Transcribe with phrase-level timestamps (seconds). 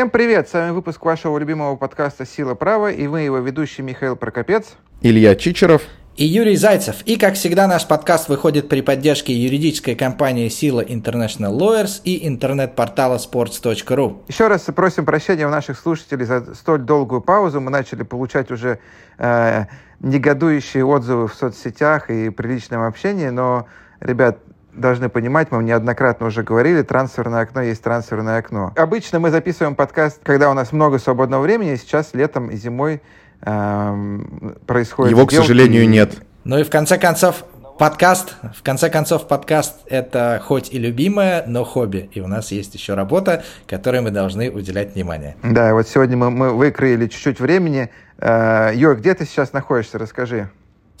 [0.00, 0.48] Всем привет!
[0.48, 4.68] С вами выпуск вашего любимого подкаста «Сила права» и мы его ведущий Михаил Прокопец.
[5.02, 5.82] Илья Чичеров.
[6.16, 7.02] И Юрий Зайцев.
[7.02, 13.18] И, как всегда, наш подкаст выходит при поддержке юридической компании «Сила International Lawyers» и интернет-портала
[13.18, 14.22] sports.ru.
[14.26, 17.60] Еще раз просим прощения у наших слушателей за столь долгую паузу.
[17.60, 18.78] Мы начали получать уже
[19.18, 19.66] э,
[20.00, 23.66] негодующие отзывы в соцсетях и при личном общении, но,
[24.00, 24.38] ребят,
[24.72, 28.72] должны понимать, мы неоднократно уже говорили, трансферное окно есть трансферное окно.
[28.76, 33.02] Обычно мы записываем подкаст, когда у нас много свободного времени, сейчас летом и зимой
[33.42, 35.12] эм, происходит.
[35.12, 36.22] Его, к сожалению, нет.
[36.44, 37.44] Ну и в конце концов,
[37.78, 42.10] подкаст, в конце концов, подкаст– это хоть и любимое, но хобби.
[42.12, 45.36] И у нас есть еще работа, которой мы должны уделять внимание.
[45.42, 47.90] Да, вот сегодня мы, мы выкроили чуть-чуть времени.
[48.18, 49.98] Э, Юр, где ты сейчас находишься?
[49.98, 50.50] Расскажи.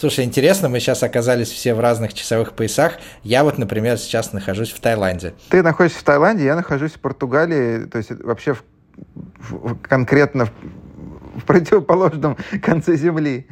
[0.00, 2.94] Слушай, интересно, мы сейчас оказались все в разных часовых поясах.
[3.22, 5.34] Я вот, например, сейчас нахожусь в Таиланде.
[5.50, 8.62] Ты находишься в Таиланде, я нахожусь в Португалии, то есть вообще в,
[9.50, 10.52] в, конкретно в,
[11.40, 13.46] в противоположном конце земли.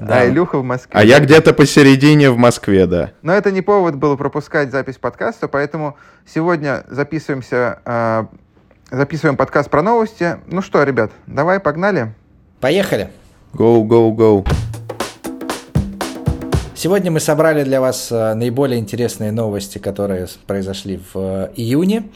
[0.00, 0.22] Да.
[0.22, 0.90] А Илюха в Москве.
[0.92, 3.12] А я где-то посередине в Москве, да.
[3.22, 8.24] Но это не повод было пропускать запись подкаста, поэтому сегодня записываемся, э,
[8.90, 10.38] записываем подкаст про новости.
[10.48, 12.12] Ну что, ребят, давай, погнали.
[12.58, 13.08] Поехали.
[13.54, 14.44] Go, go, go.
[16.82, 22.08] Сегодня мы собрали для вас э, наиболее интересные новости, которые произошли в э, июне.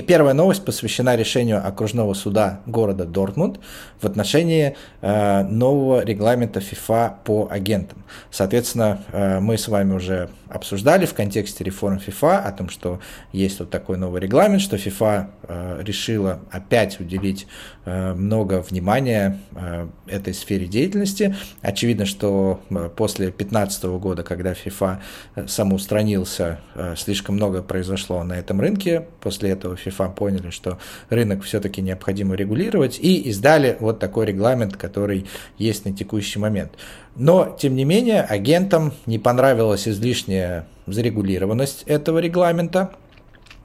[0.00, 3.60] И первая новость посвящена решению окружного суда города Дортмунд
[4.00, 8.02] в отношении э, нового регламента ФИФА по агентам.
[8.30, 13.00] Соответственно, э, мы с вами уже обсуждали в контексте реформ ФИФА о том, что
[13.32, 17.46] есть вот такой новый регламент, что ФИФА э, решила опять уделить
[17.84, 21.36] э, много внимания э, этой сфере деятельности.
[21.62, 25.00] Очевидно, что э, после 2015 года, когда ФИФА
[25.36, 29.06] э, самоустранился, э, слишком много произошло на этом рынке.
[29.20, 30.78] После этого FIFA поняли, что
[31.08, 35.26] рынок все-таки необходимо регулировать и издали вот такой регламент, который
[35.58, 36.72] есть на текущий момент.
[37.16, 42.90] Но, тем не менее, агентам не понравилась излишняя зарегулированность этого регламента,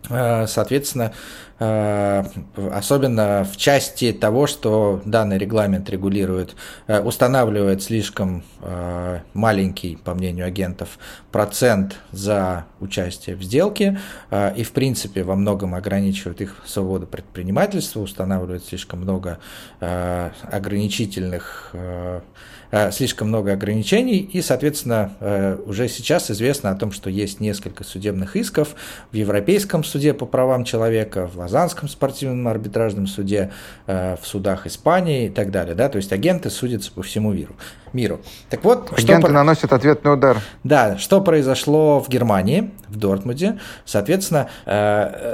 [0.09, 1.13] Э, соответственно,
[1.57, 6.55] особенно в части того, что данный регламент регулирует,
[6.87, 8.43] э, устанавливает слишком
[9.33, 10.97] маленький, по мнению агентов,
[11.31, 13.99] процент за участие в сделке
[14.55, 19.37] и, в принципе, во многом ограничивает их свободу предпринимательства, устанавливает слишком много
[19.79, 22.21] ограничительных Э,
[22.91, 28.35] слишком много ограничений, и, соответственно, э, уже сейчас известно о том, что есть несколько судебных
[28.35, 28.75] исков
[29.11, 33.51] в Европейском суде по правам человека, в Лозанском спортивном арбитражном суде,
[33.87, 35.73] э, в судах Испании и так далее.
[35.73, 35.87] Да?
[35.87, 37.55] То есть агенты судятся по всему миру.
[37.93, 38.19] миру.
[38.49, 39.33] Так вот, агенты что...
[39.33, 40.41] наносят ответный удар.
[40.65, 43.59] Да, что произошло в Германии, в Дортмунде.
[43.85, 44.49] Соответственно,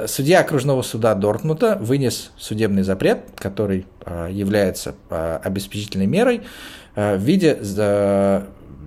[0.06, 3.86] судья окружного суда Дортмунда вынес судебный запрет, который
[4.30, 4.94] является
[5.42, 8.42] обеспечительной мерой, Э, в виде э,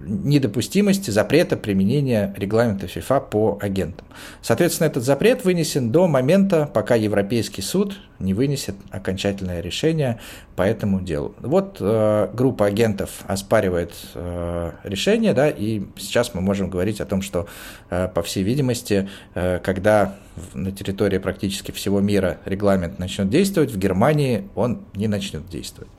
[0.06, 4.06] недопустимости запрета применения регламента ФИФА по агентам.
[4.42, 10.20] Соответственно, этот запрет вынесен до момента, пока Европейский суд не вынесет окончательное решение
[10.56, 11.36] по этому делу.
[11.40, 17.22] Вот э, группа агентов оспаривает э, решение, да, и сейчас мы можем говорить о том,
[17.22, 17.48] что,
[17.90, 20.16] э, по всей видимости, э, когда
[20.54, 25.90] на территории практически всего мира регламент начнет действовать, в Германии он не начнет действовать.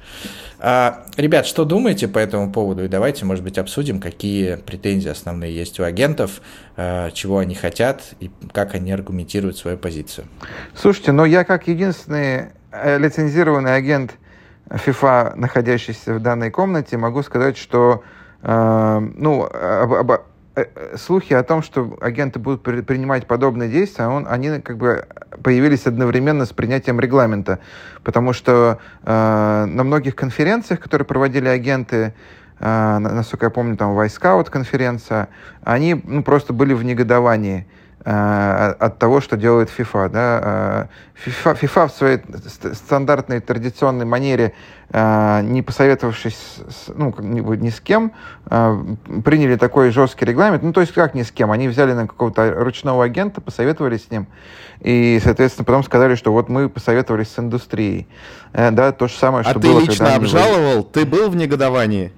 [0.59, 2.85] А, ребят, что думаете по этому поводу?
[2.85, 6.41] И давайте, может быть, обсудим, какие претензии основные есть у агентов,
[6.77, 10.27] э, чего они хотят и как они аргументируют свою позицию.
[10.75, 14.17] Слушайте, но я как единственный э, лицензированный агент
[14.69, 18.03] FIFA, находящийся в данной комнате, могу сказать, что
[18.43, 20.21] э, ну, об, об,
[20.57, 25.07] э, слухи о том, что агенты будут при, принимать подобные действия, он, они как бы
[25.43, 27.61] появились одновременно с принятием регламента,
[28.03, 32.13] потому что э, на многих конференциях, которые проводили агенты,
[32.59, 35.29] э, насколько я помню, там Вайскаут конференция,
[35.63, 37.67] они ну, просто были в негодовании.
[38.09, 40.09] Э, от того, что делает FIFA.
[40.11, 40.89] Да?
[41.27, 42.21] FIFA, э, FIFA в своей
[42.73, 44.53] стандартной традиционной манере,
[44.91, 46.59] э, не посоветовавшись
[46.95, 48.13] ну, ни с кем,
[48.45, 50.63] приняли такой жесткий регламент.
[50.63, 51.51] Ну, то есть как ни с кем?
[51.51, 54.29] Они взяли на какого-то ручного агента, посоветовались с ним,
[54.83, 58.07] и, соответственно, потом сказали, что вот мы посоветовались с индустрией.
[58.53, 59.79] Да, то же самое, а что было.
[59.79, 60.85] А ты лично обжаловал?
[60.85, 62.13] Ты был в негодовании?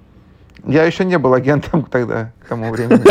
[0.65, 3.01] Я еще не был агентом тогда, к тому времени.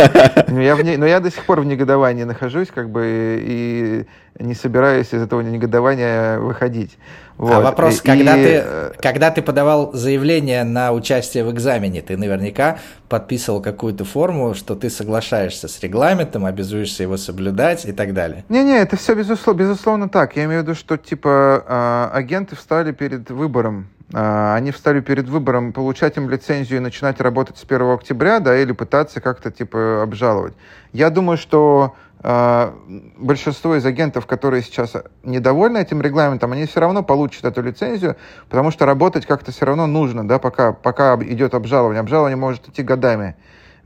[0.50, 0.96] Но я, в не...
[0.96, 4.06] Но я до сих пор в негодовании нахожусь, как бы, и
[4.38, 6.96] не собираюсь из этого негодования выходить.
[7.38, 7.52] А вот.
[7.52, 8.42] А вопрос, и, когда, и...
[8.42, 8.64] Ты,
[9.00, 12.78] когда ты подавал заявление на участие в экзамене, ты наверняка
[13.08, 18.44] подписывал какую-то форму, что ты соглашаешься с регламентом, обязуешься его соблюдать и так далее.
[18.48, 20.36] Не-не, это все безусловно, безусловно так.
[20.36, 23.88] Я имею в виду, что типа а, агенты встали перед выбором.
[24.14, 28.56] А, они встали перед выбором получать им лицензию и начинать работать с 1 октября, да,
[28.56, 30.54] или пытаться как-то типа обжаловать.
[30.92, 32.74] Я думаю, что а,
[33.18, 38.16] большинство из агентов, которые сейчас недовольны этим регламентом, они все равно получат эту лицензию,
[38.48, 42.00] потому что работать как-то все равно нужно, да, пока, пока идет обжалование.
[42.00, 43.36] Обжалование может идти годами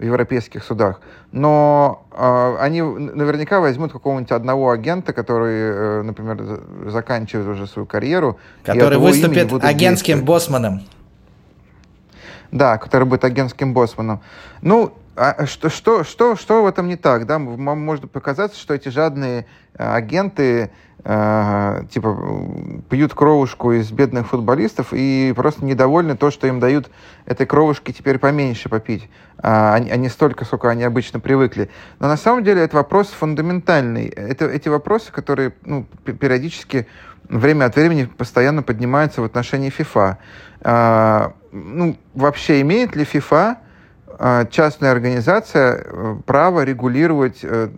[0.03, 1.01] в европейских судах.
[1.31, 6.61] Но э, они наверняка возьмут какого-нибудь одного агента, который, э, например,
[6.91, 8.39] заканчивает уже свою карьеру.
[8.65, 10.83] Который выступит агентским боссманом.
[12.51, 14.21] Да, который будет агентским боссманом.
[14.61, 17.27] Ну, а что, что, что, что в этом не так?
[17.27, 17.39] Да?
[17.39, 20.73] Может показаться, что эти жадные э, агенты
[21.05, 22.17] э, типа
[22.89, 26.91] пьют кровушку из бедных футболистов и просто недовольны то, что им дают
[27.27, 29.09] этой кровушки теперь поменьше попить,
[29.39, 31.71] а, а не столько, сколько они обычно привыкли.
[31.99, 34.07] Но на самом деле это вопрос фундаментальный.
[34.07, 36.87] Это эти вопросы, которые ну, периодически
[37.29, 40.17] время от времени постоянно поднимаются в отношении FIFA.
[40.63, 43.57] А, ну, вообще имеет ли FIFA
[44.19, 47.69] а, частная организация э, право регулировать э,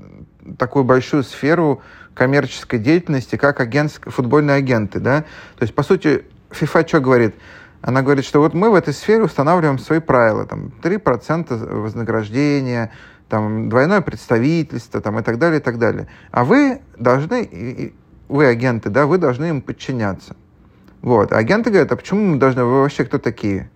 [0.58, 1.80] такую большую сферу
[2.14, 5.22] коммерческой деятельности, как агентск, футбольные агенты, да?
[5.56, 7.34] То есть, по сути, FIFA что говорит?
[7.82, 12.92] Она говорит, что вот мы в этой сфере устанавливаем свои правила, там, 3% вознаграждения,
[13.28, 16.08] там, двойное представительство, там, и так далее, и так далее.
[16.30, 17.92] А вы должны,
[18.28, 20.36] вы агенты, да, вы должны им подчиняться.
[21.02, 21.32] Вот.
[21.32, 23.70] А агенты говорят, а почему мы должны, вы вообще кто такие?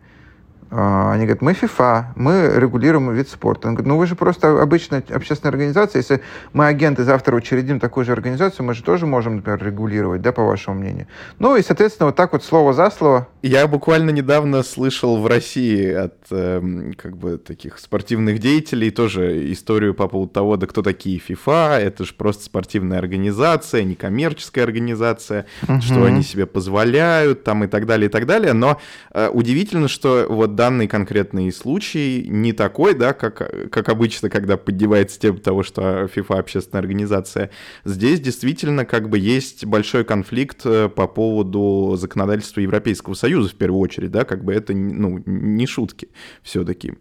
[0.70, 3.68] А, они говорят, мы FIFA, мы регулируем вид спорта.
[3.68, 6.00] Он говорит, ну вы же просто обычная общественная организация.
[6.00, 6.22] Если
[6.52, 10.44] мы агенты завтра учредим такую же организацию, мы же тоже можем, например, регулировать, да, по
[10.44, 11.06] вашему мнению.
[11.38, 13.28] Ну и, соответственно, вот так вот слово за слово.
[13.42, 19.94] Я буквально недавно слышал в России от э, как бы таких спортивных деятелей тоже историю
[19.94, 25.80] по поводу того, да кто такие FIFA, это же просто спортивная организация, некоммерческая организация, uh-huh.
[25.80, 28.52] что они себе позволяют, там и так далее, и так далее.
[28.52, 28.78] Но
[29.12, 35.20] э, удивительно, что вот данный конкретный случай не такой, да, как, как обычно, когда поддевается
[35.20, 37.50] тема того, что FIFA общественная организация.
[37.84, 43.81] Здесь действительно как бы есть большой конфликт э, по поводу законодательства Европейского Союза в первую
[43.81, 46.08] очередь, да, как бы это ну, не шутки
[46.43, 46.94] все-таки.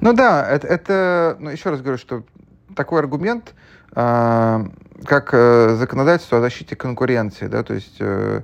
[0.00, 2.24] Ну да, это, это ну, еще раз говорю, что
[2.74, 3.54] такой аргумент,
[3.94, 4.64] э,
[5.04, 8.40] как э, законодательство о защите конкуренции, да, то есть э,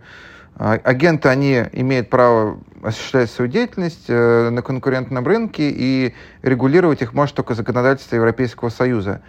[0.56, 7.34] агенты, они имеют право осуществлять свою деятельность э, на конкурентном рынке, и регулировать их может
[7.34, 9.22] только законодательство Европейского Союза.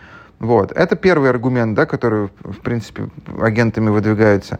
[0.46, 0.72] Вот.
[0.72, 3.10] Это первый аргумент, да, который, в принципе,
[3.42, 4.60] агентами выдвигается.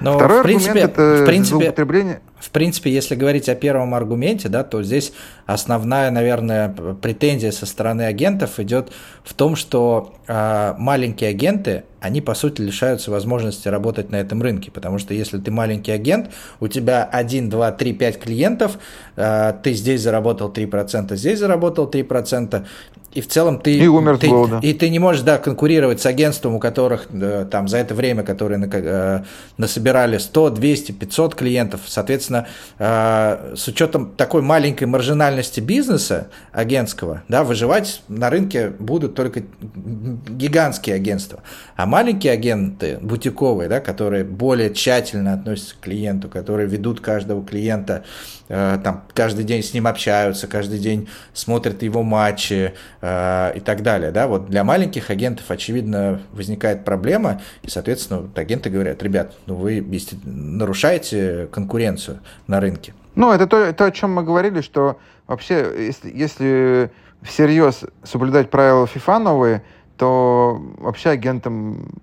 [0.00, 2.20] Но Второй в принципе, аргумент– это в принципе, злоупотребление.
[2.38, 5.12] В принципе, если говорить о первом аргументе, да, то здесь
[5.46, 6.68] основная, наверное,
[7.00, 8.92] претензия со стороны агентов идет
[9.24, 14.70] в том, что э, маленькие агенты, они, по сути, лишаются возможности работать на этом рынке,
[14.70, 18.78] потому что если ты маленький агент, у тебя 1, 2, 3, 5 клиентов,
[19.16, 22.66] э, ты здесь заработал 3%, здесь заработал 3%,
[23.14, 23.78] и в целом ты...
[23.78, 24.58] И умер ты, голода.
[24.60, 28.24] И ты не можешь, да, конкурировать с агентством, у которых да, там за это время,
[28.24, 29.22] которые на, э,
[29.56, 31.82] насобирали 100, 200, 500 клиентов.
[31.86, 39.44] Соответственно, э, с учетом такой маленькой маржинальности бизнеса агентского, да, выживать на рынке будут только
[39.62, 41.40] гигантские агентства.
[41.76, 48.02] А маленькие агенты, бутиковые, да, которые более тщательно относятся к клиенту, которые ведут каждого клиента,
[48.43, 52.74] э, там, каждый день с ним общаются, каждый день смотрят его матчи,
[53.06, 54.10] Э, и так далее.
[54.10, 54.26] Да?
[54.26, 59.84] Вот для маленьких агентов, очевидно, возникает проблема, и, соответственно, вот агенты говорят, ребят, ну вы
[60.24, 62.94] нарушаете конкуренцию на рынке.
[63.14, 66.90] Ну, это то, то, о чем мы говорили, что вообще, если, если
[67.22, 69.62] всерьез соблюдать правила FIFA новые,
[69.98, 72.00] то вообще агентом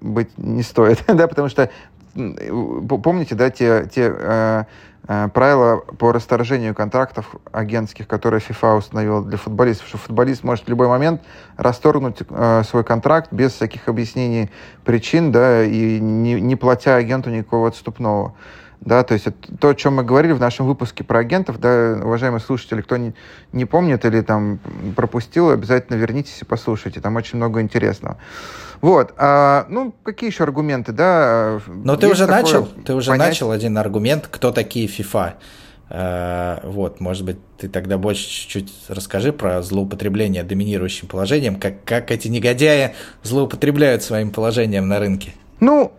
[0.00, 1.70] быть не стоит, да, потому что
[3.02, 4.64] помните, да, те, те э,
[5.12, 10.68] Э, правила по расторжению контрактов агентских, которые FIFA установила для футболистов, что футболист может в
[10.68, 11.22] любой момент
[11.56, 14.50] расторгнуть э, свой контракт без всяких объяснений
[14.84, 18.34] причин, да, и не, не платя агенту никакого отступного.
[18.80, 21.98] Да, то есть это то, о чем мы говорили в нашем выпуске про агентов, да,
[22.02, 23.14] уважаемые слушатели, кто не,
[23.52, 24.58] не помнит или там
[24.96, 28.16] пропустил, обязательно вернитесь и послушайте, там очень много интересного.
[28.80, 31.60] Вот, а, ну, какие еще аргументы, да?
[31.66, 33.28] Но ты уже начал, ты уже понятие...
[33.28, 35.34] начал один аргумент, кто такие FIFA.
[36.62, 42.28] Вот, может быть, ты тогда больше чуть-чуть расскажи про злоупотребление доминирующим положением, как, как эти
[42.28, 42.94] негодяи
[43.24, 45.34] злоупотребляют своим положением на рынке.
[45.58, 45.92] Ну,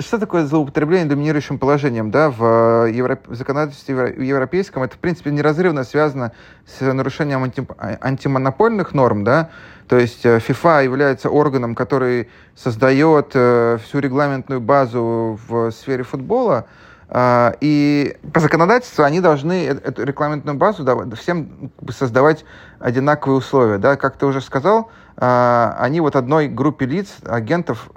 [0.00, 2.10] что такое злоупотребление доминирующим положением?
[2.10, 3.26] Да, в, Европ...
[3.26, 6.32] в законодательстве европейском это, в принципе, неразрывно связано
[6.66, 7.66] с нарушением анти...
[8.00, 9.50] антимонопольных норм, да,
[9.88, 16.66] то есть FIFA э, является органом, который создает э, всю регламентную базу в сфере футбола,
[17.08, 20.86] э, и по законодательству они должны эту регламентную базу
[21.20, 22.44] всем создавать
[22.78, 23.78] одинаковые условия.
[23.78, 23.96] Да?
[23.96, 27.90] Как ты уже сказал, они вот одной группе лиц, агентов,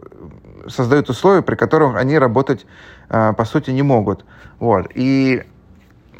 [0.67, 2.65] создают условия, при которых они работать,
[3.10, 4.25] по сути, не могут.
[4.60, 4.91] Вот.
[4.95, 5.43] И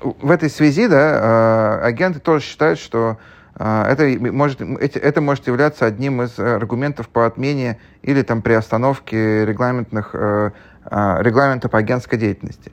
[0.02, 3.18] в этой связи да, агенты тоже считают, что
[3.58, 10.10] а, это может, это может являться одним из аргументов по отмене или там приостановке регламентных,
[10.14, 10.52] э,
[10.84, 12.72] регламента по агентской деятельности.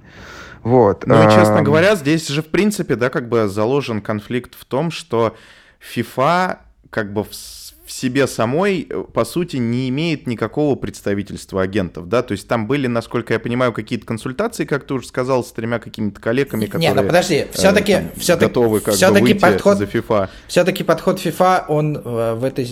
[0.63, 1.07] Вот.
[1.07, 4.91] Ну и, честно говоря, здесь же, в принципе, да, как бы заложен конфликт в том,
[4.91, 5.37] что
[5.95, 6.59] FIFA
[6.91, 7.35] как бы в
[8.03, 12.89] себе самой, э, по сути, не имеет никакого представительства агентов, да, то есть там были,
[12.89, 16.91] насколько я понимаю, какие-то консультации, как ты уже сказал, с тремя какими-то коллегами, которые...
[16.91, 20.29] Не, ну подожди, все-таки э, все готовы как все бы выйти подход, за FIFA.
[20.49, 22.69] Все-таки подход FIFA, он э, в этой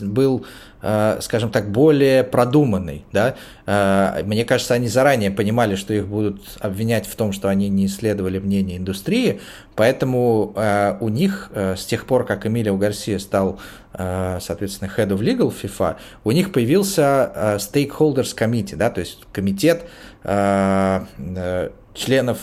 [0.00, 0.44] был
[0.82, 3.04] скажем так, более продуманный.
[3.12, 3.36] Да?
[3.66, 7.86] Э, мне кажется, они заранее понимали, что их будут обвинять в том, что они не
[7.86, 9.40] исследовали мнение индустрии,
[9.76, 13.60] поэтому э, у них с тех пор, как Эмилио Гарсия стал,
[13.92, 19.84] соответственно, Head of Legal FIFA, у них появился Stakeholders Committee, да, то есть комитет
[21.94, 22.38] членов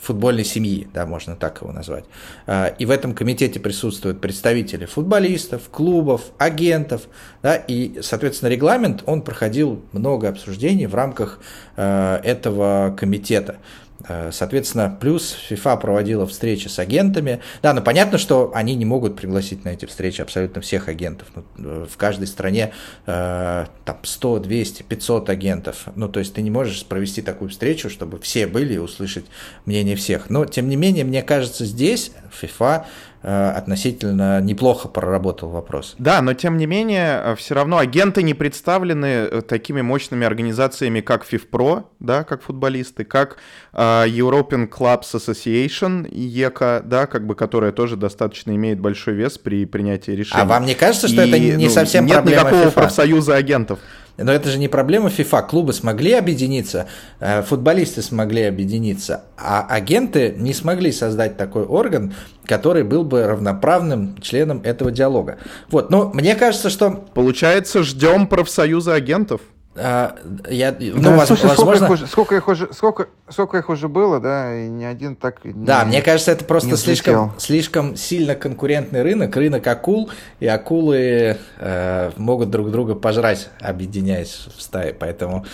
[0.00, 2.04] футбольной семьи, да, можно так его назвать.
[2.46, 7.08] А, и в этом комитете присутствуют представители футболистов, клубов, агентов,
[7.42, 11.40] да, и, соответственно, регламент, он проходил много обсуждений в рамках
[11.76, 13.58] а, этого комитета.
[14.06, 17.40] Э, соответственно, плюс FIFA проводила встречи с агентами.
[17.62, 21.28] Да, но понятно, что они не могут пригласить на эти встречи абсолютно всех агентов.
[21.34, 22.72] Ну, э, в каждой стране
[23.06, 25.86] э, там 100, 200, 500 агентов.
[25.96, 29.26] Ну, то есть ты не можешь провести такую встречу, чтобы все были и услышать
[29.64, 30.30] мнение всех.
[30.30, 32.84] Но, тем не менее, мне кажется, здесь FIFA
[33.22, 35.96] относительно неплохо проработал вопрос.
[35.98, 41.00] Да, но тем не менее, э, все равно агенты не представлены э, такими мощными организациями,
[41.00, 43.38] как FIFPro, да, как футболисты, как
[43.72, 50.12] European Clubs Association, ЕКА, да, как бы, которая тоже достаточно имеет большой вес при принятии
[50.12, 50.42] решений.
[50.42, 52.72] А вам не кажется, что И, это не ну, совсем нет проблема никакого FIFA?
[52.72, 53.78] профсоюза агентов?
[54.18, 55.48] Но это же не проблема FIFA.
[55.48, 56.88] Клубы смогли объединиться,
[57.20, 64.20] э, футболисты смогли объединиться, а агенты не смогли создать такой орган, который был бы равноправным
[64.20, 65.38] членом этого диалога.
[65.70, 66.90] Вот, но мне кажется, что...
[67.14, 69.40] Получается, ждем профсоюза агентов?
[69.80, 70.16] А,
[70.50, 71.86] я, ну, да, слушай, возможно...
[71.86, 75.14] Сколько их, уже, сколько, их уже, сколько, сколько их уже было, да, и ни один
[75.14, 80.46] так не Да, мне кажется, это просто слишком, слишком сильно конкурентный рынок, рынок акул, и
[80.46, 85.44] акулы э, могут друг друга пожрать, объединяясь в стае, поэтому...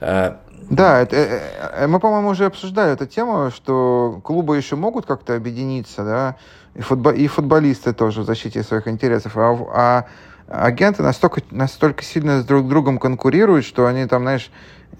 [0.00, 0.34] Э,
[0.70, 1.40] да, это, э,
[1.76, 6.36] э, мы, по-моему, уже обсуждали эту тему, что клубы еще могут как-то объединиться, да,
[6.74, 10.06] и, футбо и футболисты тоже в защите своих интересов, а, а
[10.48, 14.50] агенты настолько, настолько сильно с друг другом конкурируют, что они там, знаешь,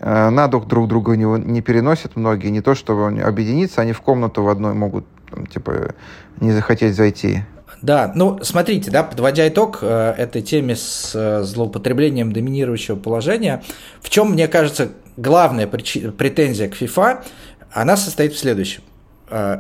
[0.01, 2.49] э, на дух друг друга не, не переносят многие.
[2.49, 5.95] Не то, чтобы объединиться, они в комнату в одной могут, там, типа,
[6.41, 7.43] не захотеть зайти.
[7.83, 13.63] Да, ну смотрите, да, подводя итог э, этой теме с э, злоупотреблением доминирующего положения,
[14.01, 17.25] в чем, мне кажется, главная претензия к FIFA,
[17.73, 18.83] она состоит в следующем.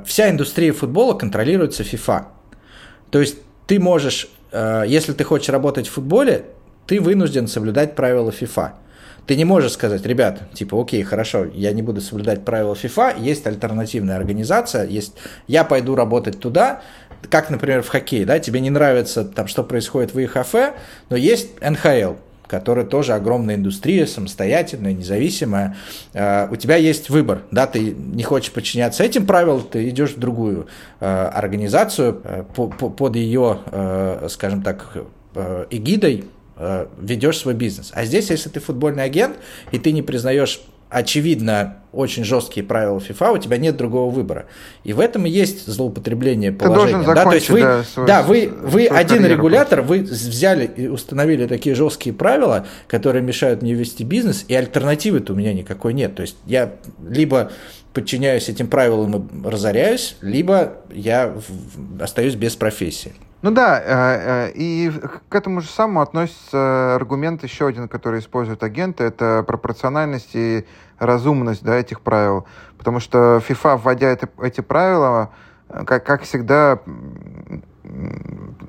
[0.04, 2.26] Вся индустрия футбола контролируется FIFA.
[3.10, 6.44] То есть ты можешь если ты хочешь работать в футболе,
[6.86, 8.72] ты вынужден соблюдать правила FIFA.
[9.26, 13.46] Ты не можешь сказать, ребят, типа, окей, хорошо, я не буду соблюдать правила FIFA, есть
[13.46, 15.14] альтернативная организация, есть,
[15.46, 16.82] я пойду работать туда,
[17.30, 20.74] как, например, в хоккее, да, тебе не нравится там, что происходит в ИХФ,
[21.08, 22.14] но есть НХЛ,
[22.52, 25.74] которая тоже огромная индустрия, самостоятельная, независимая.
[26.12, 30.18] Э, у тебя есть выбор, да, ты не хочешь подчиняться этим правилам, ты идешь в
[30.18, 30.66] другую
[31.00, 33.58] э, организацию э, под ее,
[34.28, 34.98] скажем так,
[35.70, 36.24] эгидой,
[37.00, 37.90] ведешь свой бизнес.
[37.94, 39.36] А здесь, если ты футбольный агент,
[39.70, 40.60] и ты не признаешь
[40.92, 44.46] очевидно, очень жесткие правила FIFA, у тебя нет другого выбора.
[44.84, 47.04] И в этом и есть злоупотребление положения.
[47.04, 47.24] Да?
[47.24, 51.74] То есть вы, да, свой, да, вы, вы один регулятор, вы взяли и установили такие
[51.74, 56.14] жесткие правила, которые мешают мне вести бизнес, и альтернативы-то у меня никакой нет.
[56.14, 56.72] То есть я
[57.06, 57.50] либо
[57.92, 61.34] подчиняюсь этим правилам и разоряюсь, либо я
[62.00, 63.12] остаюсь без профессии.
[63.42, 64.92] Ну да, э, э, и
[65.28, 70.64] к этому же самому относится аргумент еще один, который используют агенты, это пропорциональность и
[71.00, 72.46] разумность да, этих правил.
[72.78, 75.30] Потому что FIFA, вводя это, эти правила,
[75.68, 76.78] э, как, как всегда,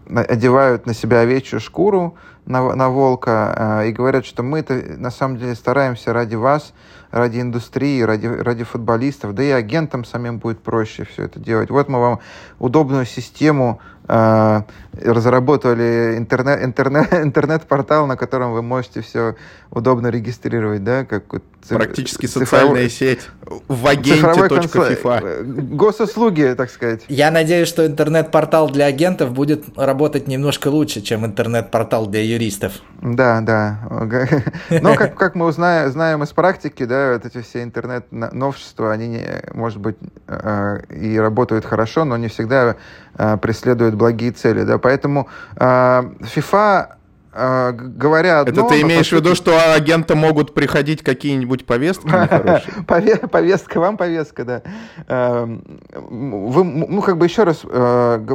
[0.10, 2.16] одевают на себя овечью шкуру,
[2.46, 6.74] на, на волка, и говорят, что мы это на самом деле стараемся ради вас,
[7.10, 11.70] ради индустрии, ради, ради футболистов, да и агентам самим будет проще все это делать.
[11.70, 12.20] Вот мы вам
[12.60, 19.36] удобную систему э, разработали интернет, интернет, интернет-портал, на котором вы можете все
[19.72, 21.24] удобно регистрировать, да, как
[21.64, 21.78] циф...
[21.78, 23.22] практически социальная сеть
[23.68, 25.20] в агенте.фифа.
[25.24, 27.02] Э, госуслуги, так сказать.
[27.08, 32.74] Я надеюсь, что интернет-портал для агентов будет работать немножко лучше, чем интернет-портал для юристов.
[33.02, 33.80] Да, да.
[34.70, 39.26] Но как, как мы узнаем, знаем из практики, да, вот эти все интернет-новшества, они, не,
[39.54, 42.76] может быть, э, и работают хорошо, но не всегда
[43.18, 45.28] э, преследуют благие цели, да, поэтому
[45.58, 46.88] FIFA
[47.34, 48.62] э, говоря одно...
[48.62, 52.08] Это ты имеешь в виду, что агенты могут приходить какие-нибудь повестки
[53.28, 54.62] Повестка, вам повестка, да.
[55.08, 58.28] Эм, вы, ну, как бы еще раз, э,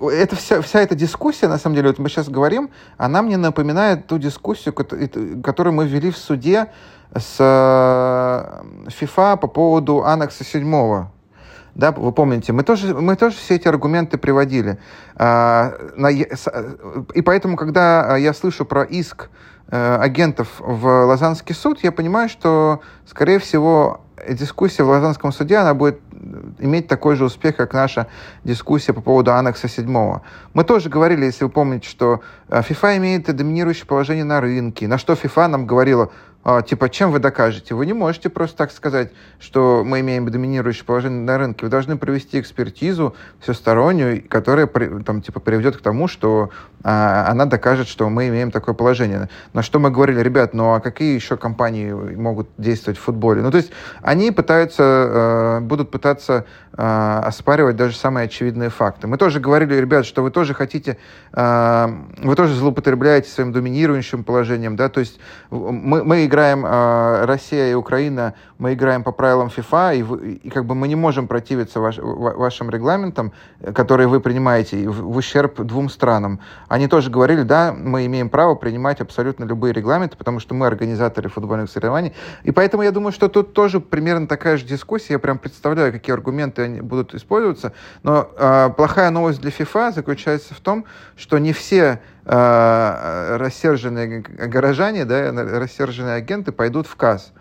[0.00, 4.06] это вся, вся эта дискуссия, на самом деле, вот мы сейчас говорим, она мне напоминает
[4.06, 6.66] ту дискуссию, которую мы вели в суде
[7.14, 11.08] с FIFA по поводу аннекса 7
[11.74, 14.78] да, вы помните, мы тоже, мы тоже все эти аргументы приводили.
[15.16, 15.72] А,
[17.14, 19.30] и поэтому, когда я слышу про иск
[19.70, 25.74] э, агентов в Лозаннский суд, я понимаю, что, скорее всего, дискуссия в Лозаннском суде, она
[25.74, 26.00] будет
[26.58, 28.08] иметь такой же успех, как наша
[28.44, 30.20] дискуссия по поводу аннекса 7.
[30.54, 35.12] Мы тоже говорили, если вы помните, что FIFA имеет доминирующее положение на рынке, на что
[35.12, 36.10] FIFA нам говорила,
[36.44, 37.74] а, типа, чем вы докажете?
[37.74, 41.66] Вы не можете просто так сказать, что мы имеем доминирующее положение на рынке.
[41.66, 46.50] Вы должны провести экспертизу всестороннюю, которая там, типа, приведет к тому, что
[46.84, 49.28] а, она докажет, что мы имеем такое положение.
[49.52, 53.42] На что мы говорили, ребят, ну а какие еще компании могут действовать в футболе?
[53.42, 53.70] Ну, то есть
[54.02, 56.44] они пытаются, э, будут пытаться
[56.76, 59.06] э, оспаривать даже самые очевидные факты.
[59.06, 60.98] Мы тоже говорили, ребят, что вы тоже хотите,
[61.32, 65.18] э, вы тоже злоупотребляете своим доминирующим положением, да, то есть
[65.50, 70.02] мы, мы играем, э, Россия и Украина, мы играем по правилам ФИФА, и,
[70.34, 73.32] и как бы мы не можем противиться ваш, вашим регламентам,
[73.74, 76.40] которые вы принимаете в, в ущерб двум странам.
[76.68, 81.28] Они тоже говорили, да, мы имеем право принимать абсолютно любые регламенты, потому что мы организаторы
[81.28, 82.12] футбольных соревнований.
[82.44, 85.14] И поэтому я думаю, что тут тоже примерно такая же дискуссия.
[85.14, 87.72] Я прям представляю, какие аргументы они будут использоваться.
[88.02, 90.84] Но э, плохая новость для ФИФА заключается в том,
[91.16, 97.32] что не все э, рассерженные горожане, да, рассерженные агенты пойдут в КАС.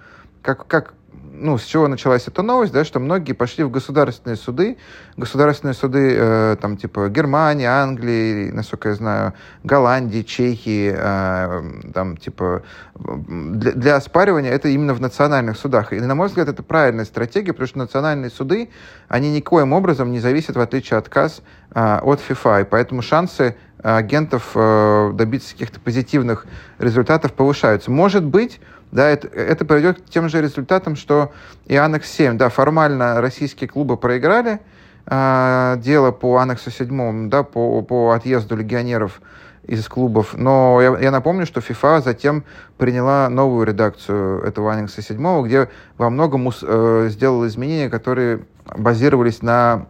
[0.41, 0.93] Как, как
[1.39, 4.77] ну, с чего началась эта новость, да, что многие пошли в государственные суды,
[5.15, 12.63] государственные суды, э, там, типа, Германии, Англии, насколько я знаю, Голландии, Чехии, э, там, типа,
[12.95, 15.93] для, для оспаривания это именно в национальных судах.
[15.93, 18.69] И, на мой взгляд, это правильная стратегия, потому что национальные суды,
[19.07, 21.41] они никоим образом не зависят, в отличие от КАС,
[21.73, 26.45] э, от ФИФА, и поэтому шансы агентов э, добиться каких-то позитивных
[26.79, 27.91] результатов повышаются.
[27.91, 28.59] Может быть,
[28.91, 31.31] да, это, это приведет к тем же результатам, что
[31.65, 32.37] и Аннекс 7.
[32.37, 34.59] Да, формально российские клубы проиграли
[35.05, 39.21] э, дело по Аннексу 7, да, по, по отъезду легионеров
[39.63, 40.33] из клубов.
[40.33, 42.45] Но я, я напомню, что FIFA затем
[42.77, 48.45] приняла новую редакцию этого Аннекса 7, где во многом э, сделала изменения, которые
[48.77, 49.87] базировались на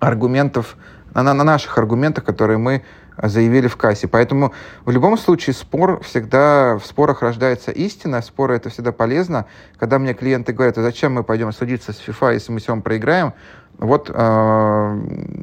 [0.00, 0.76] аргументов,
[1.14, 2.82] на, на наших аргументах, которые мы
[3.22, 4.08] заявили в кассе.
[4.08, 4.52] Поэтому
[4.84, 9.46] в любом случае спор всегда, в спорах рождается истина, споры это всегда полезно.
[9.78, 13.32] Когда мне клиенты говорят, а зачем мы пойдем судиться с FIFA, если мы сегодня проиграем,
[13.78, 15.00] вот, э,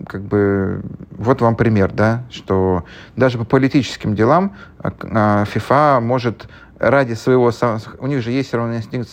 [0.07, 0.81] как бы,
[1.11, 2.83] вот вам пример, да, что
[3.15, 6.47] даже по политическим делам э, FIFA может
[6.79, 7.51] ради своего,
[7.99, 9.09] у них же есть все равно инстинкт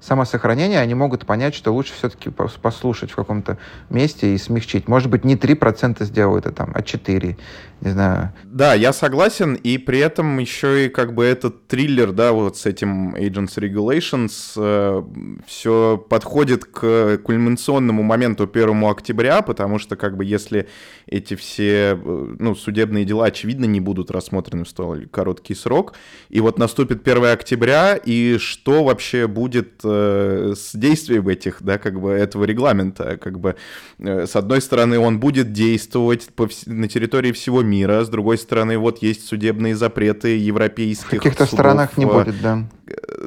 [0.00, 3.58] самосохранения, они могут понять, что лучше все-таки послушать в каком-то
[3.90, 4.88] месте и смягчить.
[4.88, 7.36] Может быть, не 3% сделают это там, а 4%
[7.80, 8.32] не знаю.
[8.42, 12.66] Да, я согласен, и при этом еще и как бы этот триллер, да, вот с
[12.66, 15.02] этим Agents Regulations, э,
[15.46, 20.66] все подходит к кульминационному моменту 1 октября, потому что как бы если
[21.06, 25.94] эти все, э, ну, судебные дела, очевидно, не будут рассмотрены в столь короткий срок,
[26.30, 32.00] и вот наступит 1 октября, и что вообще будет э, с действием этих, да, как
[32.00, 33.56] бы этого регламента, как бы,
[33.98, 38.04] э, с одной стороны, он будет действовать по, на территории всего мира.
[38.04, 42.68] С другой стороны, вот есть судебные запреты европейских В каких-то странах не будет, да.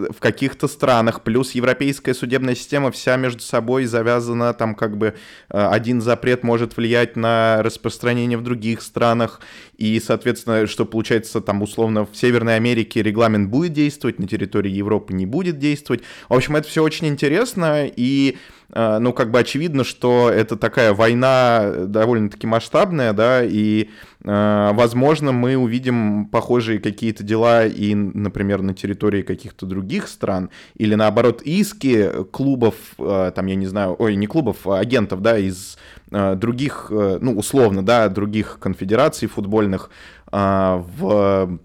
[0.09, 5.15] В каких-то странах, плюс европейская судебная система вся между собой завязана, там как бы
[5.49, 9.41] э, один запрет может влиять на распространение в других странах,
[9.77, 15.13] и, соответственно, что получается там условно в Северной Америке регламент будет действовать, на территории Европы
[15.13, 16.01] не будет действовать.
[16.29, 18.37] В общем, это все очень интересно, и
[18.73, 23.89] ну, как бы очевидно, что это такая война довольно-таки масштабная, да, и
[24.23, 30.95] Э, возможно, мы увидим похожие какие-то дела и, например, на территории каких-то других стран, или
[30.95, 35.77] наоборот, иски клубов, э, там, я не знаю, ой, не клубов, а агентов, да, из
[36.11, 39.89] э, других, ну, условно, да, других конфедераций футбольных
[40.31, 41.59] в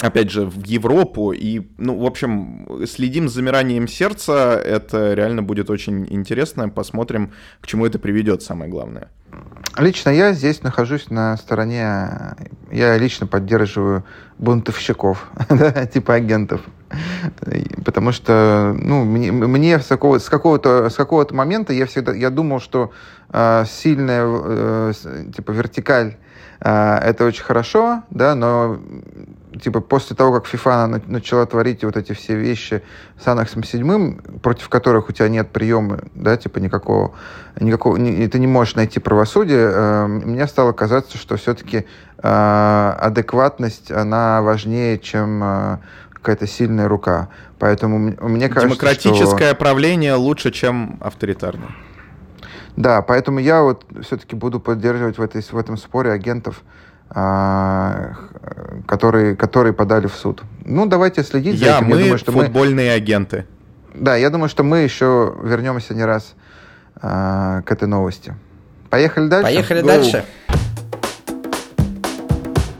[0.00, 1.32] опять же, в Европу.
[1.32, 4.60] И, ну, в общем, следим за замиранием сердца.
[4.64, 6.68] Это реально будет очень интересно.
[6.68, 9.10] Посмотрим, к чему это приведет, самое главное.
[9.76, 12.36] Лично я здесь нахожусь на стороне,
[12.70, 14.04] я лично поддерживаю
[14.38, 15.28] бунтовщиков,
[15.92, 16.60] типа агентов.
[17.84, 22.30] Потому что, ну, мне, мне с, какого, с, какого-то, с какого-то момента я всегда, я
[22.30, 22.92] думал, что
[23.32, 24.92] э, сильная, э,
[25.34, 26.18] типа, вертикаль
[26.60, 28.78] э, это очень хорошо, да, но
[29.60, 32.82] типа после того, как FIFA начала творить вот эти все вещи
[33.22, 37.14] с Анаксом 7, против которых у тебя нет приема, да, типа никакого,
[37.60, 41.86] никакого не, ты не можешь найти правосудие, э, мне стало казаться, что все-таки
[42.18, 45.78] э, адекватность, она важнее, чем э,
[46.12, 47.28] какая-то сильная рука.
[47.58, 49.56] Поэтому мне кажется, Демократическое что...
[49.56, 51.70] правление лучше, чем авторитарное.
[52.76, 56.62] Да, поэтому я вот все-таки буду поддерживать в, этой, в этом споре агентов,
[58.86, 60.42] которые, которые подали в суд.
[60.64, 61.86] Ну, давайте следить я, за этим.
[61.86, 62.96] Мы, я думаю, что футбольные мы...
[62.96, 63.46] агенты.
[63.94, 66.34] Да, я думаю, что мы еще вернемся не раз
[66.96, 68.34] а, к этой новости.
[68.90, 69.44] Поехали дальше?
[69.44, 69.86] Поехали Go.
[69.86, 70.24] дальше.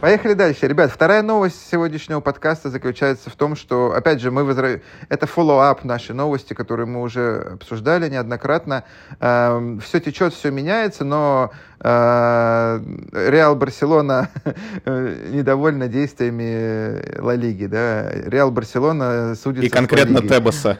[0.01, 0.67] Поехали дальше.
[0.67, 4.81] Ребят, вторая новость сегодняшнего подкаста заключается в том, что, опять же, мы возра...
[5.09, 8.83] это follow-up нашей новости, которые мы уже обсуждали неоднократно.
[9.19, 12.79] Э, все течет, все меняется, но э,
[13.13, 14.29] Реал Барселона
[14.85, 17.65] недовольна действиями Ла Лиги.
[17.65, 18.11] Да?
[18.11, 20.77] Реал Барселона судится И конкретно Тебоса.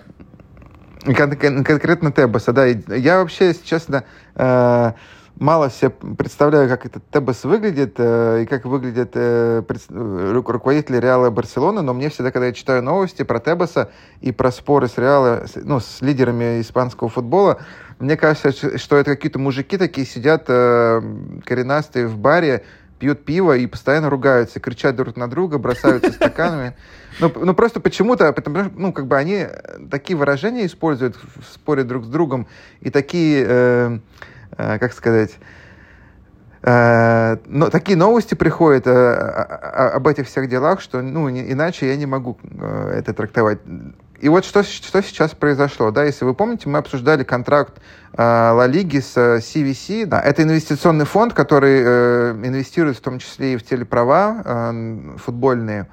[1.05, 2.65] Кон- конкретно Тебоса, да.
[2.65, 4.03] Я вообще, если честно,
[4.35, 4.91] э,
[5.37, 11.81] мало себе представляю, как этот Тебес выглядит э, и как выглядят э, руководители Реала Барселоны,
[11.81, 15.79] но мне всегда, когда я читаю новости про Тебеса и про споры с Реала, ну,
[15.79, 17.59] с лидерами испанского футбола,
[17.99, 21.01] мне кажется, что это какие-то мужики такие сидят э,
[21.45, 22.63] коренастые в баре,
[22.99, 26.75] пьют пиво и постоянно ругаются, кричат друг на друга, бросаются стаканами.
[27.21, 29.47] Ну, ну просто почему-то, потому что, ну, как бы они
[29.89, 32.45] такие выражения используют в споре друг с другом
[32.81, 33.45] и такие...
[33.47, 33.99] Э, Э,
[34.57, 35.35] как сказать,
[36.61, 42.05] э, но такие новости приходят э, об этих всех делах, что ну, иначе я не
[42.05, 42.37] могу
[42.93, 43.59] это трактовать.
[44.19, 45.91] И вот что, что сейчас произошло.
[45.91, 47.81] Да, если вы помните, мы обсуждали контракт
[48.17, 50.05] Ла Лиги с CVC.
[50.05, 55.87] Да, это инвестиционный фонд, который э, инвестирует в том числе и в телеправа э, футбольные.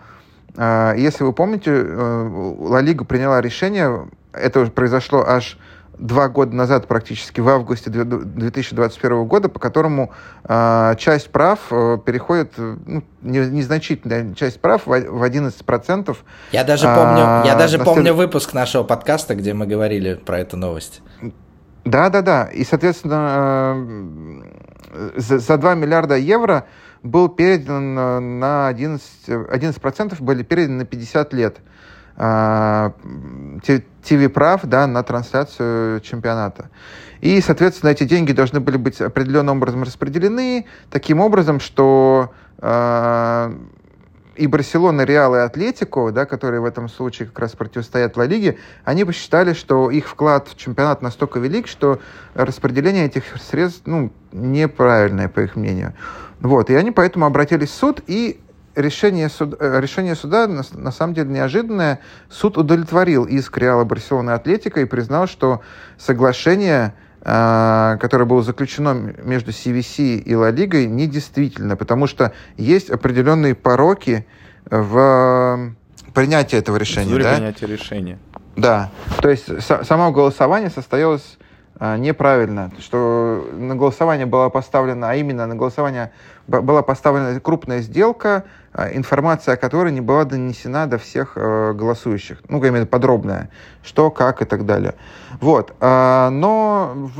[0.56, 5.58] Э, если вы помните, э, Ла Лига приняла решение, это произошло аж
[6.02, 10.12] два года назад, практически в августе 2021 года, по которому
[10.44, 16.16] э, часть прав э, переходит, ну, незначительная часть прав в 11%.
[16.50, 18.16] Я даже помню, а, я даже помню след...
[18.16, 21.02] выпуск нашего подкаста, где мы говорили про эту новость.
[21.84, 22.44] Да, да, да.
[22.46, 23.76] И, соответственно,
[24.92, 26.66] э, за, за 2 миллиарда евро
[27.04, 27.94] был передан
[28.40, 31.58] на 11, 11% были переданы на 50 лет.
[34.02, 36.70] ТВ-прав да, на трансляцию чемпионата.
[37.20, 43.54] И, соответственно, эти деньги должны были быть определенным образом распределены, таким образом, что э,
[44.36, 48.58] и Барселона, Реал и Атлетико, да, которые в этом случае как раз противостоят Ла Лиге,
[48.84, 52.00] они посчитали, что их вклад в чемпионат настолько велик, что
[52.34, 55.94] распределение этих средств ну, неправильное, по их мнению.
[56.40, 58.40] Вот, и они поэтому обратились в суд, и
[58.74, 62.00] решение, суд, э, решение суда на, на самом деле неожиданное.
[62.30, 65.60] Суд удовлетворил иск Реала Барселоны Атлетика и признал, что
[65.98, 73.54] соглашение, э, которое было заключено между CVC и Ла Лигой, недействительно, потому что есть определенные
[73.54, 74.26] пороки
[74.70, 75.74] в
[76.14, 77.10] принятии этого решения.
[77.22, 77.36] да?
[77.36, 78.18] принятия решения.
[78.56, 81.38] Да, то есть само голосование состоялось
[81.84, 86.12] а, неправильно, что на голосование была поставлена, а именно на голосование
[86.46, 88.44] была поставлена крупная сделка,
[88.92, 92.38] информация о которой не была донесена до всех э, голосующих.
[92.48, 93.50] Ну, я имею подробная,
[93.82, 94.94] что, как и так далее.
[95.40, 95.74] Вот.
[95.80, 97.10] А, но,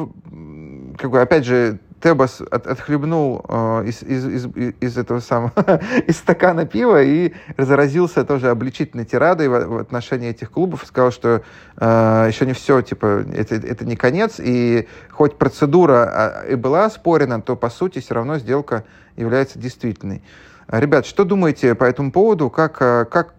[0.99, 5.53] как бы, опять же, Тебас от, отхлебнул э, из, из, из, из этого самого,
[6.07, 10.85] из стакана пива и разразился тоже обличительной тирадой в, в отношении этих клубов.
[10.85, 11.43] Сказал, что
[11.77, 16.91] э, еще не все, типа, это, это не конец, и хоть процедура а, и была
[16.91, 18.85] спорена, то, по сути, все равно сделка
[19.17, 20.23] является действительной.
[20.72, 22.48] Ребят, что думаете по этому поводу?
[22.48, 23.35] Как, э, как,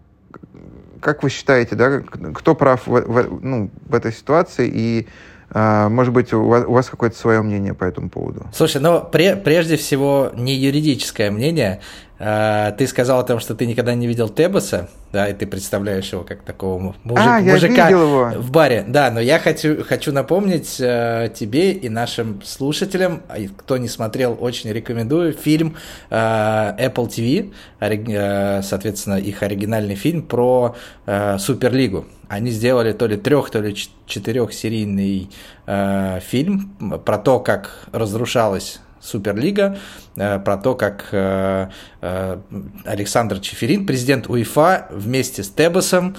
[1.00, 5.08] как вы считаете, да, кто прав в, в, ну, в этой ситуации и
[5.56, 8.46] а, может быть, у вас, вас какое-то свое мнение по этому поводу?
[8.52, 11.80] Слушай, ну, пре- прежде всего, не юридическое мнение.
[12.26, 16.10] А, ты сказал о том, что ты никогда не видел Тебаса, да, и ты представляешь
[16.10, 18.30] его как такого мужик, а, мужика его.
[18.34, 18.82] в баре.
[18.88, 24.38] Да, но я хочу, хочу напомнить э, тебе и нашим слушателям, а кто не смотрел,
[24.40, 25.76] очень рекомендую, фильм
[26.08, 32.06] э, Apple TV, э, соответственно, их оригинальный фильм про э, Суперлигу.
[32.28, 35.28] Они сделали то ли трех, то ли четырехсерийный
[35.66, 39.76] э, фильм про то, как разрушалась Суперлига,
[40.16, 41.68] э, про то, как э,
[42.00, 42.38] э,
[42.86, 46.16] Александр Чеферин, президент УЕФА, вместе с Тебасом,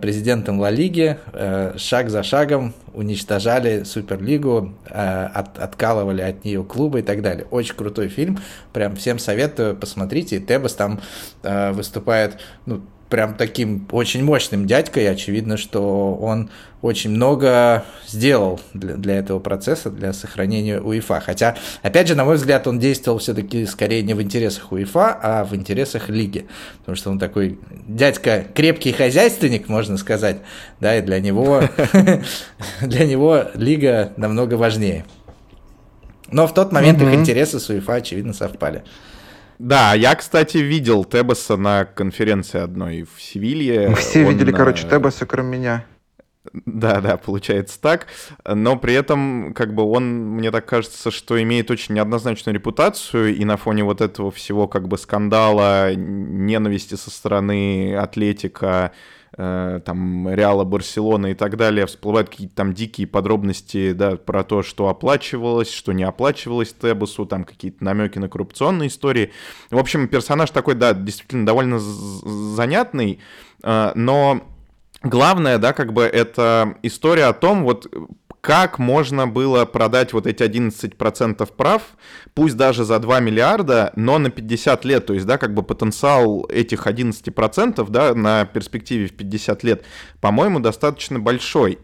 [0.00, 1.18] президентом Ла Лиги,
[1.76, 7.46] шаг за шагом уничтожали Суперлигу, от, откалывали от нее клубы и так далее.
[7.50, 8.38] Очень крутой фильм,
[8.72, 10.38] прям всем советую, посмотрите.
[10.38, 11.00] Тебас там
[11.42, 15.10] выступает, ну, прям таким очень мощным дядькой.
[15.10, 16.48] Очевидно, что он
[16.80, 21.20] очень много сделал для, для этого процесса, для сохранения УЕФА.
[21.20, 25.44] Хотя, опять же, на мой взгляд, он действовал все-таки скорее не в интересах УЕФА, а
[25.44, 26.46] в интересах лиги.
[26.78, 30.38] Потому что он такой дядька, крепкий хозяйственник, можно сказать,
[30.80, 31.64] да, и для него,
[32.80, 35.04] для него лига намного важнее.
[36.30, 38.84] Но в тот момент их интересы с УЕФА, очевидно, совпали.
[39.62, 43.90] Да, я, кстати, видел Тебаса на конференции одной в Севилье.
[43.90, 45.84] Мы все Он, видели, короче, Тебаса, кроме меня.
[46.52, 48.08] Да, да, получается так.
[48.44, 53.44] Но при этом, как бы он, мне так кажется, что имеет очень неоднозначную репутацию, и
[53.44, 58.90] на фоне вот этого всего, как бы, скандала, ненависти со стороны Атлетика,
[59.38, 64.62] Э, там Реала, Барселона и так далее, всплывают какие-то там дикие подробности, да, про то,
[64.62, 69.32] что оплачивалось, что не оплачивалось Тебусу, там какие-то намеки на коррупционные истории.
[69.70, 73.20] В общем, персонаж такой, да, действительно довольно занятный,
[73.62, 74.42] э, но
[75.02, 77.86] главное, да, как бы это история о том, вот
[78.42, 81.82] как можно было продать вот эти 11% прав,
[82.34, 86.44] пусть даже за 2 миллиарда, но на 50 лет, то есть, да, как бы потенциал
[86.50, 89.84] этих 11%, да, на перспективе в 50 лет,
[90.20, 91.78] по-моему, достаточно большой.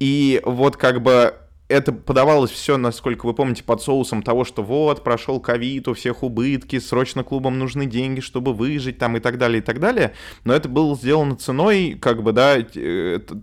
[0.00, 1.34] И вот как бы
[1.68, 6.22] это подавалось все, насколько вы помните, под соусом того, что вот, прошел ковид, у всех
[6.22, 10.14] убытки, срочно клубам нужны деньги, чтобы выжить там и так далее, и так далее.
[10.44, 12.56] Но это было сделано ценой, как бы, да,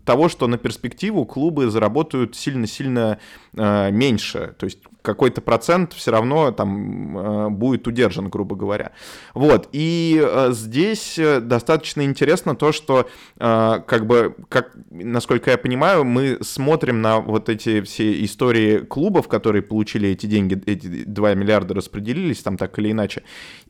[0.05, 3.19] того, что на перспективу клубы заработают сильно-сильно
[3.55, 4.55] э, меньше.
[4.57, 8.91] То есть какой-то процент все равно там э, будет удержан, грубо говоря.
[9.33, 16.03] Вот, и э, здесь э, достаточно интересно то, что как бы, как, насколько я понимаю,
[16.03, 21.75] мы смотрим на вот эти все истории клубов, которые получили эти деньги, эти 2 миллиарда
[21.75, 23.23] распределились там так или иначе,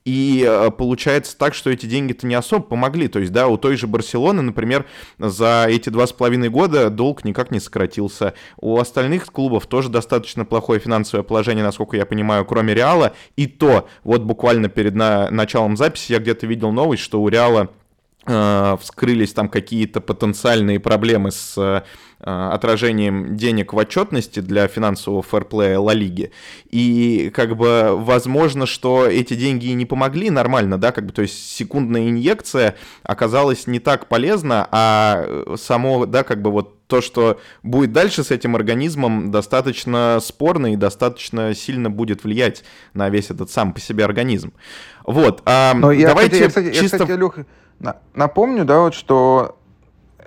[0.05, 3.87] и получается так, что эти деньги-то не особо помогли, то есть, да, у той же
[3.87, 4.85] Барселоны, например,
[5.19, 10.45] за эти два с половиной года долг никак не сократился, у остальных клубов тоже достаточно
[10.45, 13.13] плохое финансовое положение, насколько я понимаю, кроме Реала.
[13.35, 17.69] И то, вот буквально перед на, началом записи я где-то видел новость, что у Реала
[18.25, 21.81] э, вскрылись там какие-то потенциальные проблемы с э,
[22.19, 26.31] отражением денег в отчетности для финансового фэрплея Ла Лиги.
[26.69, 31.21] И как бы возможно, что эти деньги и не помогли нормально, да, как бы, то
[31.21, 37.39] есть секундная инъекция оказалась не так полезна, а само, да, как бы вот то, что
[37.63, 43.49] будет дальше с этим организмом, достаточно спорно и достаточно сильно будет влиять на весь этот
[43.49, 44.53] сам по себе организм.
[45.05, 45.41] Вот.
[45.45, 46.97] А Но я, давайте я, кстати, чисто...
[46.97, 47.37] Я, кстати, Илюх,
[48.13, 49.57] напомню, да, вот что,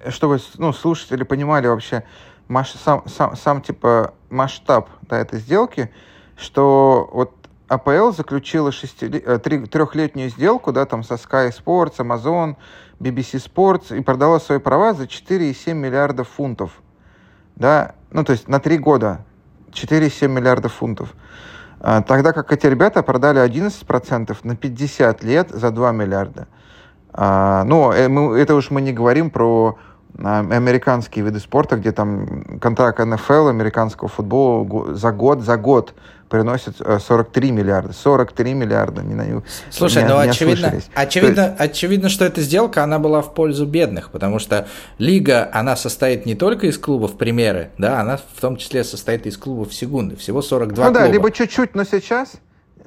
[0.09, 2.05] чтобы ну, слушатели понимали вообще
[2.49, 5.91] маш, сам, сам, сам типа масштаб да, этой сделки,
[6.37, 7.35] что вот
[7.69, 12.57] АПЛ заключила шести, э, три, трехлетнюю сделку, да, там со Sky Sports, Amazon,
[13.01, 16.73] BBC Sports и продала свои права за 4,7 миллиардов фунтов.
[17.57, 19.25] Да, ну то есть на три года
[19.73, 21.15] 4,7 миллиардов фунтов.
[21.81, 26.49] А, тогда как эти ребята продали 11% на 50 лет за 2 миллиарда.
[27.13, 29.79] А, ну, э, это уж мы не говорим про
[30.19, 35.95] а, американские виды спорта, где там контракт НФЛ, американского футбола за год, за год
[36.29, 37.93] приносит 43 миллиарда.
[37.93, 39.03] 43 миллиарда.
[39.03, 41.61] Не, Слушай, не, ну не очевидно, очевидно, есть...
[41.61, 46.35] очевидно, что эта сделка, она была в пользу бедных, потому что лига, она состоит не
[46.35, 50.85] только из клубов примеры, да, она в том числе состоит из клубов секунды, всего 42
[50.85, 51.07] ну, клуба.
[51.07, 52.33] да, либо чуть-чуть, но сейчас,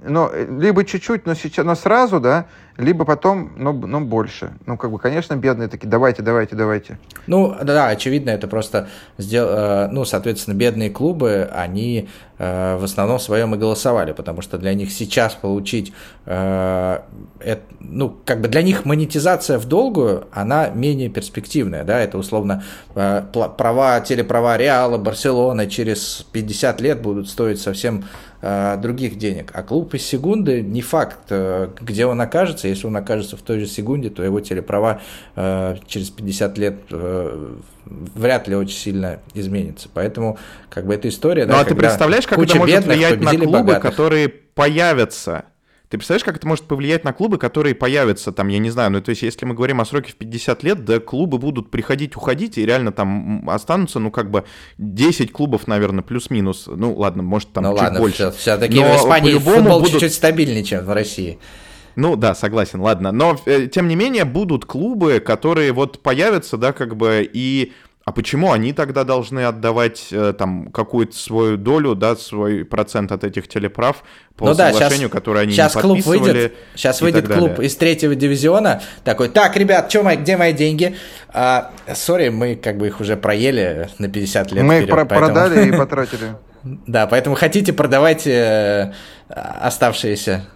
[0.04, 4.54] но, либо чуть-чуть, но сейчас, но сразу, да, либо потом, но, но больше.
[4.66, 7.00] Ну, как бы, конечно, бедные такие, давайте, давайте, давайте.
[7.28, 8.88] Ну, да, очевидно, это просто,
[9.18, 9.46] сдел...
[9.48, 12.10] Э, ну, соответственно, бедные клубы, они
[12.40, 15.94] э, в основном своем и голосовали, потому что для них сейчас получить,
[16.26, 17.00] э,
[17.40, 22.64] это, ну, как бы для них монетизация в долгую, она менее перспективная, да, это условно
[22.94, 28.06] права, телеправа Реала, Барселона через 50 лет будут стоить совсем
[28.42, 31.32] других денег, а клуб из секунды не факт,
[31.82, 35.02] где он окажется, если он окажется в той же секунде, то его телеправа
[35.36, 39.90] э, через 50 лет э, вряд ли очень сильно изменится.
[39.94, 40.38] Поэтому
[40.70, 41.46] как бы эта история...
[41.46, 43.82] Ну да, а ты представляешь, как это может влиять на клубы, богатых.
[43.82, 45.46] которые появятся
[45.92, 49.02] ты представляешь, как это может повлиять на клубы, которые появятся там, я не знаю, ну
[49.02, 52.58] то есть если мы говорим о сроке в 50 лет, да клубы будут приходить, уходить,
[52.58, 54.46] и реально там останутся, ну как бы
[54.78, 56.64] 10 клубов, наверное, плюс-минус.
[56.68, 58.32] Ну ладно, может там ну, чуть ладно, больше.
[58.32, 59.92] Все-таки в Испании футбол будут...
[59.92, 61.40] чуть-чуть стабильнее, чем в России.
[61.98, 63.12] Ну да, согласен, ладно.
[63.12, 67.74] Но э, тем не менее будут клубы, которые вот появятся, да, как бы и
[68.12, 73.24] а почему они тогда должны отдавать э, там какую-то свою долю, да, свой процент от
[73.24, 74.04] этих телеправ
[74.36, 78.14] по ну соглашению, да, которое они сейчас не клуб выйдет, Сейчас выйдет клуб из третьего
[78.14, 80.98] дивизиона, такой, так, ребят, чё мои, где мои деньги?
[81.30, 85.06] А, сори, мы как бы их уже проели на 50 лет Мы вперед, их про-
[85.06, 85.34] поэтому...
[85.34, 86.36] продали и потратили.
[86.64, 88.94] Да, поэтому хотите, продавайте э,
[89.30, 90.48] оставшиеся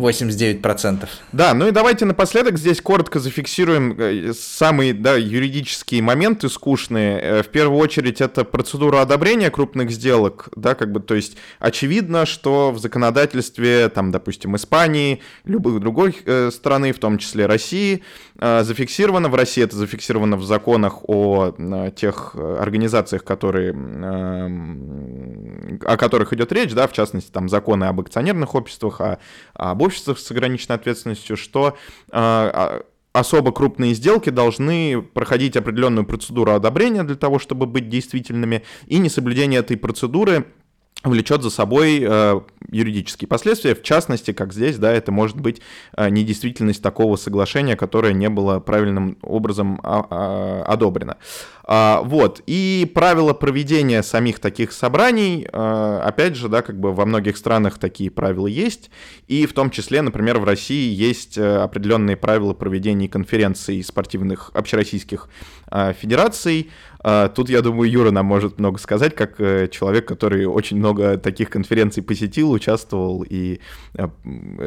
[0.00, 1.08] 89%.
[1.32, 7.20] Да, ну и давайте напоследок здесь коротко зафиксируем э, самые да, юридические моменты скучные.
[7.20, 12.26] Э, в первую очередь это процедура одобрения крупных сделок, да, как бы, то есть очевидно,
[12.26, 18.02] что в законодательстве, там, допустим, Испании, любых другой э, страны, в том числе России,
[18.40, 24.48] зафиксировано, в России это зафиксировано в законах о э, тех организациях, которые, э,
[25.84, 29.18] о которых идет речь, да, в частности, там, законы об акционерных обществах, о,
[29.54, 31.76] об обществах с ограниченной ответственностью, что
[32.10, 38.98] а, особо крупные сделки должны проходить определенную процедуру одобрения для того, чтобы быть действительными, и
[38.98, 40.46] несоблюдение этой процедуры
[41.02, 45.62] влечет за собой э, юридические последствия, в частности, как здесь, да, это может быть
[45.96, 51.16] э, недействительность такого соглашения, которое не было правильным образом а, а, одобрено.
[51.64, 57.06] А, вот, и правила проведения самих таких собраний, а, опять же, да, как бы во
[57.06, 58.90] многих странах такие правила есть,
[59.28, 65.28] и в том числе, например, в России есть э, определенные правила проведения конференций спортивных общероссийских
[65.68, 66.70] а, федераций,
[67.02, 71.48] Тут, я думаю, Юра нам может много сказать, как э, человек, который очень много таких
[71.48, 73.60] конференций посетил, участвовал и
[73.94, 74.08] э,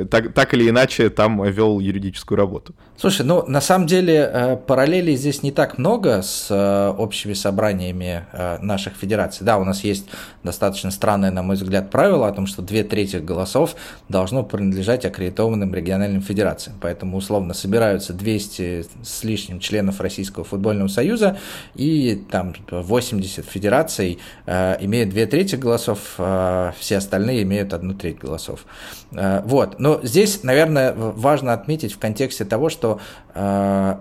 [0.10, 2.74] так, так или иначе там вел юридическую работу.
[2.98, 6.50] Слушай, ну на самом деле параллелей здесь не так много с
[6.98, 9.46] общими собраниями э, наших федераций.
[9.46, 10.08] Да, у нас есть
[10.44, 13.76] достаточно странное, на мой взгляд, правило о том, что две трети голосов
[14.10, 16.78] должно принадлежать аккредитованным региональным федерациям.
[16.82, 21.38] Поэтому, условно, собираются 200 с лишним членов Российского футбольного союза,
[21.76, 28.20] и там 80 федераций э, имеют две трети голосов, э, все остальные имеют одну треть
[28.20, 28.66] голосов.
[29.12, 29.80] Э, вот.
[29.80, 33.00] Но здесь, наверное, важно отметить в контексте того, что
[33.34, 33.96] э,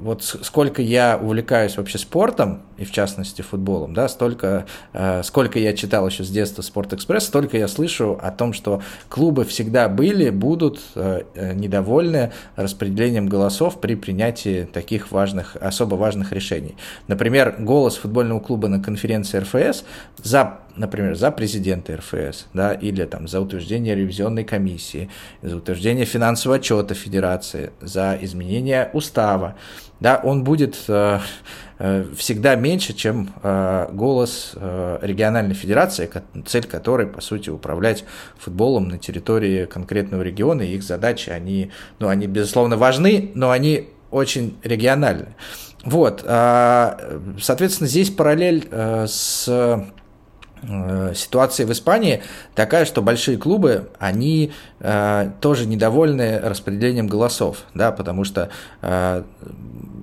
[0.00, 5.74] вот сколько я увлекаюсь вообще спортом, и в частности футболом, да, столько, э, сколько я
[5.74, 10.80] читал еще с детства «Спорт-экспресс», столько я слышу о том, что клубы всегда были, будут
[10.94, 16.76] э, э недовольны распределением голосов при принятии таких важных, особо важных решений.
[17.06, 19.84] Например, голос футбольного клуба на конференции РФС
[20.22, 25.10] за например, за президента РФС, да, или там за утверждение ревизионной комиссии,
[25.42, 29.56] за утверждение финансового отчета Федерации, за изменение устава,
[30.00, 31.20] да, он будет э,
[31.78, 36.10] э, всегда меньше, чем э, голос э, региональной федерации,
[36.46, 38.04] цель которой, по сути, управлять
[38.36, 43.88] футболом на территории конкретного региона, и их задачи, они, ну, они, безусловно, важны, но они
[44.10, 45.36] очень региональны.
[45.84, 49.84] Вот, э, соответственно, здесь параллель э, с
[51.14, 52.22] ситуация в Испании
[52.54, 58.50] такая, что большие клубы, они э, тоже недовольны распределением голосов, да, потому что
[58.82, 59.22] э,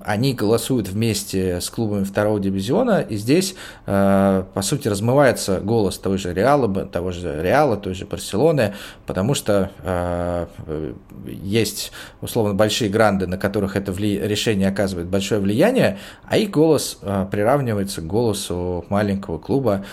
[0.04, 3.54] они голосуют вместе с клубами второго дивизиона, и здесь,
[3.86, 8.74] э, по сути, размывается голос того же Реала, того же Реала, той же Барселоны,
[9.06, 10.46] потому что э,
[11.26, 17.26] есть, условно, большие гранды, на которых это решение оказывает большое влияние, а их голос э,
[17.30, 19.84] приравнивается к голосу маленького клуба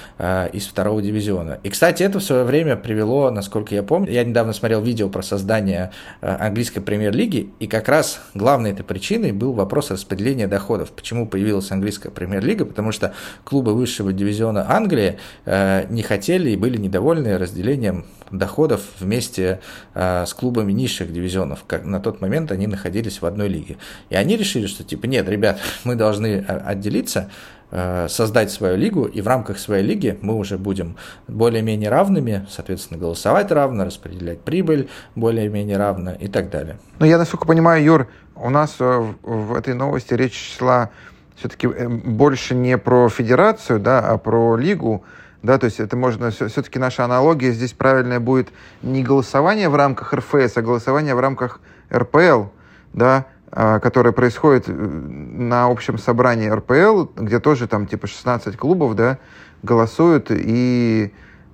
[0.59, 1.59] из второго дивизиона.
[1.63, 5.23] И, кстати, это в свое время привело, насколько я помню, я недавно смотрел видео про
[5.23, 5.91] создание
[6.21, 10.91] э, английской премьер-лиги, и как раз главной этой причиной был вопрос распределения доходов.
[10.91, 12.65] Почему появилась английская премьер-лига?
[12.65, 19.59] Потому что клубы высшего дивизиона Англии э, не хотели и были недовольны разделением доходов вместе
[19.95, 21.63] э, с клубами низших дивизионов.
[21.65, 23.77] Как на тот момент они находились в одной лиге.
[24.09, 27.29] И они решили, что типа, нет, ребят, мы должны отделиться,
[27.71, 30.97] создать свою лигу, и в рамках своей лиги мы уже будем
[31.27, 36.79] более-менее равными, соответственно, голосовать равно, распределять прибыль более-менее равно и так далее.
[36.97, 40.89] Ну, я, насколько понимаю, Юр, у нас э, в этой новости речь шла
[41.35, 45.03] все-таки э, больше не про федерацию, да, а про лигу,
[45.41, 48.49] да, то есть это можно, все-таки наша аналогия здесь правильная будет
[48.81, 51.61] не голосование в рамках РФС, а голосование в рамках
[51.93, 52.45] РПЛ,
[52.93, 58.95] да, а, которое происходит э, на общем собрании РПЛ, где тоже там типа 16 клубов,
[58.95, 59.17] да,
[59.63, 61.11] голосуют и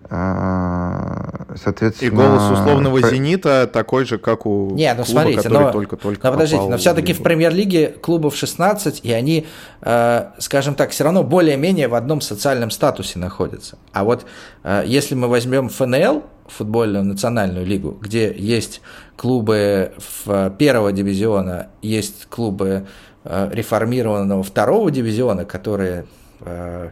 [0.08, 2.08] соответственно...
[2.08, 6.28] И голос условного «Зенита» такой же, как у Не, ну, клуба, смотрите, который но, только-только
[6.28, 9.48] но подождите, но все-таки в, в премьер-лиге клубов 16, и они,
[9.82, 13.78] э, скажем так, все равно более-менее в одном социальном статусе находятся.
[13.94, 14.26] А вот
[14.64, 18.82] э, если мы возьмем ФНЛ, футбольную национальную лигу, где есть
[19.16, 22.86] клубы в первого дивизиона, есть клубы
[23.24, 26.06] э, реформированного второго дивизиона, которые
[26.42, 26.92] э,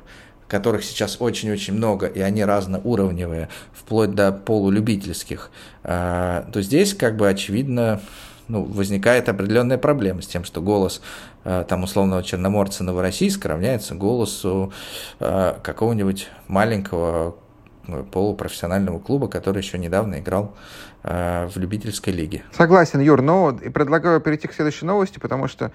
[0.53, 5.51] которых сейчас очень-очень много, и они разноуровневые, вплоть до полулюбительских,
[5.83, 8.01] э, то здесь как бы очевидно
[8.47, 11.01] ну, возникает определенная проблема с тем, что голос
[11.43, 14.71] там условного черноморца Новороссийска равняется голосу
[15.19, 17.35] какого-нибудь маленького
[18.11, 20.55] полупрофессионального клуба, который еще недавно играл
[21.03, 22.43] э, в любительской лиге.
[22.51, 25.71] Согласен, Юр, но и предлагаю перейти к следующей новости, потому что,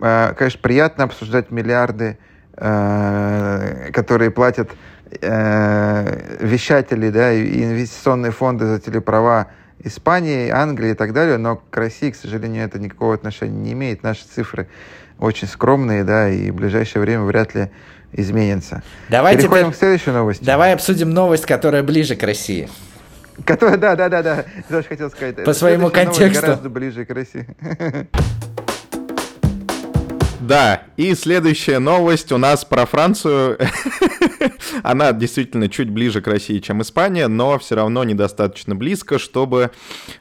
[0.00, 2.18] э, конечно, приятно обсуждать миллиарды,
[2.62, 4.70] которые платят
[5.20, 9.48] э, вещатели да, и инвестиционные фонды за телеправа
[9.84, 14.02] Испании, Англии и так далее, но к России, к сожалению, это никакого отношения не имеет.
[14.02, 14.68] Наши цифры
[15.18, 17.70] очень скромные, да, и в ближайшее время вряд ли
[18.12, 18.82] изменится.
[19.08, 19.74] Давай Переходим теперь...
[19.74, 20.44] к следующей новости.
[20.44, 22.68] Давай обсудим новость, которая ближе к России.
[23.44, 25.42] Которая, да, да, да, да, тоже хотел сказать.
[25.42, 26.42] По своему контексту.
[26.42, 27.46] Гораздо ближе к России.
[30.42, 33.58] Да, и следующая новость у нас про Францию.
[34.82, 39.70] Она действительно чуть ближе к России, чем Испания, но все равно недостаточно близко, чтобы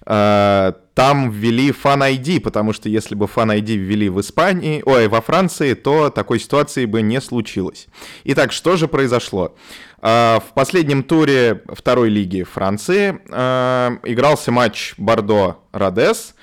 [0.05, 5.07] э, там ввели Fan ID, потому что если бы Fan ID ввели в Испании, ой,
[5.07, 7.88] во Франции, то такой ситуации бы не случилось.
[8.26, 9.55] Итак, что же произошло?
[10.03, 16.36] Э, в последнем туре второй лиги Франции э, игрался матч Бордо-Родес,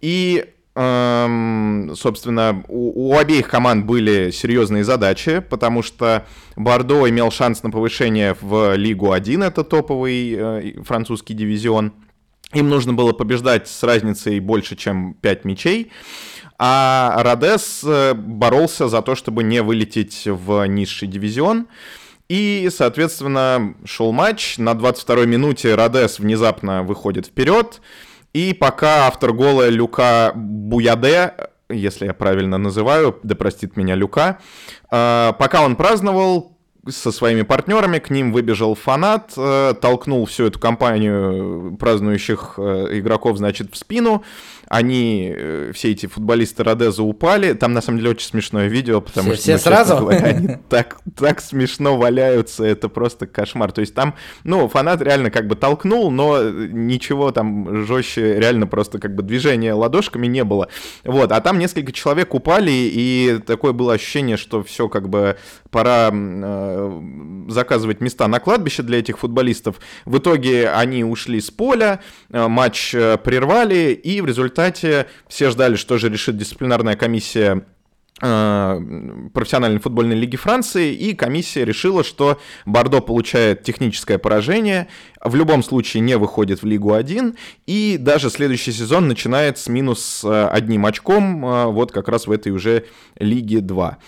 [0.00, 7.70] и собственно, у, у обеих команд были серьезные задачи, потому что Бордо имел шанс на
[7.70, 11.94] повышение в Лигу 1, это топовый э, французский дивизион.
[12.52, 15.92] Им нужно было побеждать с разницей больше, чем 5 мячей.
[16.58, 21.68] А Родес э, боролся за то, чтобы не вылететь в низший дивизион.
[22.28, 24.58] И, соответственно, шел матч.
[24.58, 27.80] На 22-й минуте Родес внезапно выходит вперед.
[28.36, 31.32] И пока автор гола Люка Буяде,
[31.70, 34.40] если я правильно называю, да простит меня Люка,
[34.90, 36.52] э, пока он праздновал,
[36.86, 43.38] со своими партнерами, к ним выбежал фанат, э, толкнул всю эту компанию празднующих э, игроков,
[43.38, 44.22] значит, в спину,
[44.68, 47.52] они, э, все эти футболисты Родеза упали.
[47.52, 49.96] Там, на самом деле, очень смешное видео, потому все, что, ну, все сразу?
[49.98, 53.70] Говоря, они так, так смешно валяются, это просто кошмар.
[53.72, 54.14] То есть там,
[54.44, 59.72] ну, фанат реально как бы толкнул, но ничего там жестче, реально просто как бы движения
[59.72, 60.68] ладошками не было.
[61.04, 65.36] Вот, а там несколько человек упали, и такое было ощущение, что все как бы
[65.70, 67.00] пора э,
[67.48, 69.76] заказывать места на кладбище для этих футболистов.
[70.04, 72.00] В итоге они ушли с поля,
[72.30, 77.66] э, матч э, прервали, и в результате результате все ждали, что же решит дисциплинарная комиссия
[78.22, 78.80] э,
[79.34, 84.88] профессиональной футбольной лиги Франции, и комиссия решила, что Бордо получает техническое поражение,
[85.22, 87.36] в любом случае не выходит в Лигу 1,
[87.66, 92.32] и даже следующий сезон начинает с минус э, одним очком, э, вот как раз в
[92.32, 92.86] этой уже
[93.18, 93.98] Лиге 2.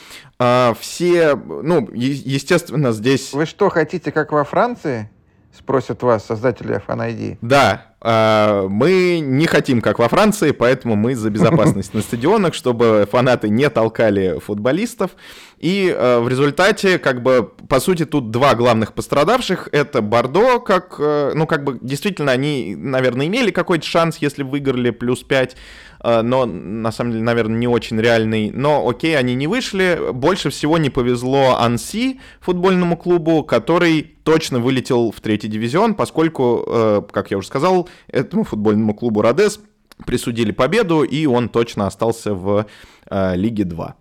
[0.78, 3.32] Все, ну, естественно, здесь...
[3.32, 5.10] Вы что, хотите, как во Франции?
[5.52, 7.38] Спросят вас создатели FNID.
[7.40, 13.48] Да, мы не хотим, как во Франции, поэтому мы за безопасность на стадионах, чтобы фанаты
[13.48, 15.12] не толкали футболистов.
[15.58, 19.68] И э, в результате, как бы, по сути, тут два главных пострадавших.
[19.72, 24.90] Это Бордо, как, э, ну, как бы, действительно, они, наверное, имели какой-то шанс, если выиграли
[24.90, 25.56] плюс 5,
[26.04, 28.52] э, но, на самом деле, наверное, не очень реальный.
[28.52, 29.98] Но, окей, они не вышли.
[30.12, 37.02] Больше всего не повезло Анси, футбольному клубу, который точно вылетел в третий дивизион, поскольку, э,
[37.10, 39.60] как я уже сказал, этому футбольному клубу Родес
[40.06, 42.66] присудили победу, и он точно остался в
[43.10, 43.96] э, Лиге 2.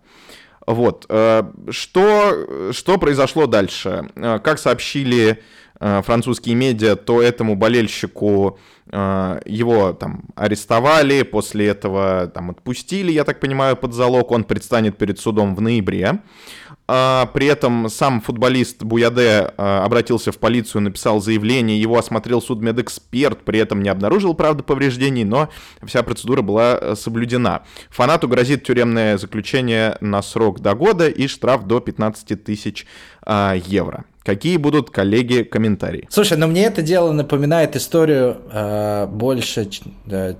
[0.68, 1.06] Вот.
[1.08, 4.10] Э, что, что произошло дальше?
[4.14, 5.42] Э, как сообщили
[5.80, 8.58] э, французские медиа, то этому болельщику
[8.90, 14.30] его там арестовали, после этого там отпустили, я так понимаю, под залог.
[14.30, 16.22] Он предстанет перед судом в ноябре.
[16.90, 23.44] А, при этом сам футболист Буяде а, обратился в полицию, написал заявление, его осмотрел судмедэксперт,
[23.44, 25.50] при этом не обнаружил, правда, повреждений, но
[25.84, 27.62] вся процедура была э, соблюдена.
[27.90, 32.86] Фанату грозит тюремное заключение на срок до года и штраф до 15 тысяч
[33.20, 34.06] а, евро.
[34.28, 36.06] Какие будут, коллеги, комментарии?
[36.10, 39.66] Слушай, ну мне это дело напоминает историю э, больше,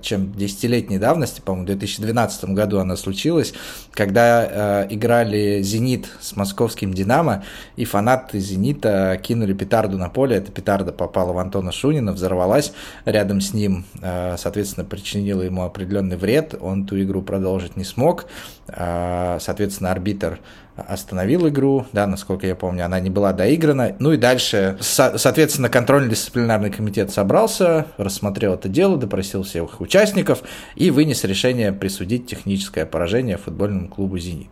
[0.03, 3.51] чем десятилетней давности, по-моему, в 2012 году она случилась,
[3.93, 7.43] когда э, играли «Зенит» с московским «Динамо»,
[7.77, 12.73] и фанаты «Зенита» кинули петарду на поле, эта петарда попала в Антона Шунина, взорвалась
[13.05, 18.27] рядом с ним, э, соответственно, причинила ему определенный вред, он ту игру продолжить не смог,
[18.67, 20.39] э, соответственно, арбитр
[20.87, 23.95] остановил игру, да, насколько я помню, она не была доиграна.
[23.99, 30.43] Ну и дальше, со- соответственно, контрольно-дисциплинарный комитет собрался, рассмотрел это дело, допросил всех участников
[30.75, 34.49] и вынес решение присудить техническое поражение футбольному клубу «Зенит».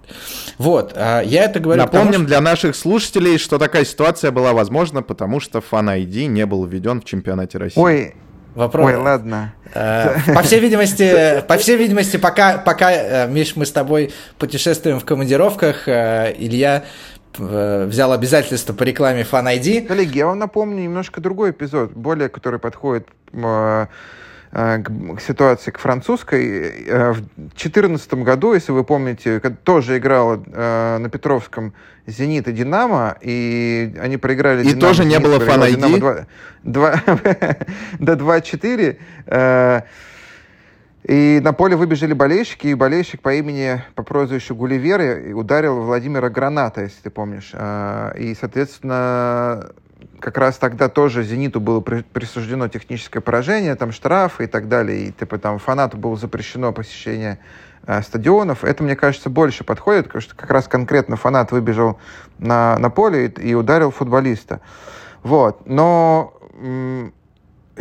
[0.58, 1.82] Вот, а я это говорю...
[1.82, 2.28] Напомним потому, что...
[2.28, 7.02] для наших слушателей, что такая ситуация была возможна, потому что Fan ID не был введен
[7.02, 7.80] в чемпионате России.
[7.80, 8.16] Ой,
[8.58, 8.88] Вопрос.
[8.88, 9.54] Ой, ладно.
[9.76, 15.00] Э, по всей видимости, по всей видимости, пока, пока, э, Миш, мы с тобой путешествуем
[15.00, 16.84] в командировках, э, Илья
[17.38, 19.86] взял обязательство по рекламе Fan ID.
[19.86, 23.08] Коллеги, я вам напомню немножко другой эпизод, более который подходит
[24.58, 26.88] Э, к ситуации к французской.
[26.88, 31.74] Э, в 2014 году, если вы помните, тоже играла э, на Петровском
[32.08, 36.26] «Зенит» и «Динамо», и они проиграли И «Динамо», тоже не было фан-айди?
[36.64, 39.84] До 2-4.
[41.04, 46.82] И на поле выбежали болельщики, и болельщик по имени, по прозвищу Гулливер ударил Владимира Граната,
[46.82, 47.54] если ты помнишь.
[47.54, 49.70] И, соответственно,
[50.20, 55.12] как раз тогда тоже «Зениту» было присуждено техническое поражение, там штрафы и так далее, и
[55.12, 57.40] типа там фанату было запрещено посещение
[57.86, 58.64] э, стадионов.
[58.64, 62.00] Это, мне кажется, больше подходит, потому что как раз конкретно фанат выбежал
[62.40, 64.62] на, на поле и, и ударил футболиста.
[65.24, 65.68] Вот.
[65.68, 66.34] Но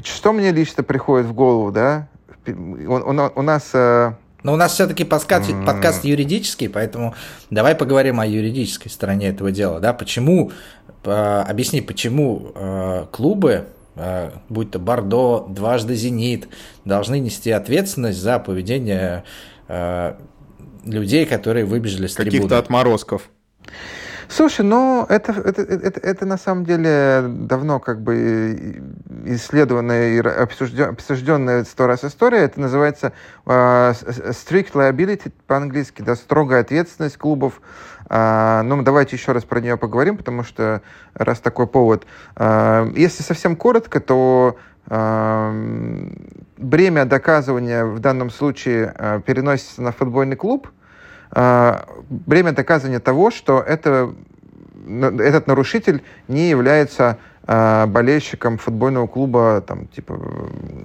[0.03, 2.09] что мне лично приходит в голову, да?
[2.47, 3.71] У, у, у нас...
[3.73, 4.15] Э,
[4.47, 7.17] но у нас все-таки подкаст, подкаст юридический, поэтому
[7.51, 9.81] давай поговорим о юридической стороне этого дела.
[9.81, 9.93] Да?
[9.93, 10.53] Почему
[11.03, 13.67] объясни, почему э, клубы,
[13.97, 16.47] э, будь то Бордо, дважды Зенит,
[16.85, 19.25] должны нести ответственность за поведение
[19.67, 20.15] э,
[20.85, 22.37] людей, которые выбежали с трибуны.
[22.37, 23.29] Каких-то отморозков.
[24.29, 28.83] Слушай, ну это, это, это, это на самом деле давно как бы
[29.25, 32.39] исследованная и обсужденная сто раз история.
[32.39, 33.13] Это называется
[33.45, 33.93] uh,
[34.31, 37.61] strict liability по-английски, да, строгая ответственность клубов.
[38.09, 40.83] Uh, ну, давайте еще раз про нее поговорим, потому что
[41.15, 42.07] раз такой повод.
[42.35, 44.57] Uh, если совсем коротко, то
[46.59, 48.95] бремя доказывания в данном случае
[49.27, 50.69] переносится на футбольный клуб,
[51.31, 54.15] бремя доказывания того, что это,
[54.87, 60.19] этот нарушитель не является э, болельщиком футбольного клуба, там, типа,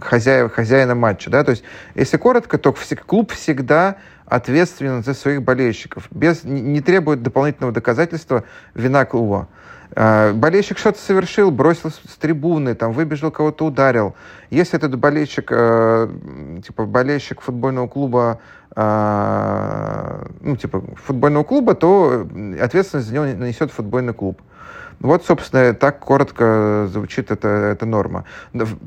[0.01, 1.63] хозяин, хозяина матча, да, то есть,
[1.95, 2.75] если коротко, то
[3.05, 9.47] клуб всегда ответственен за своих болельщиков, без, не требует дополнительного доказательства вина клуба.
[9.93, 14.15] Э, болельщик что-то совершил, бросил с трибуны, там, выбежал, кого-то ударил.
[14.49, 16.07] Если этот болельщик, э,
[16.65, 18.39] типа, болельщик футбольного клуба а,
[18.75, 22.27] ну, типа, футбольного клуба, то
[22.61, 24.41] ответственность за него несет футбольный клуб.
[25.01, 28.25] Вот, собственно, так коротко звучит эта, эта норма.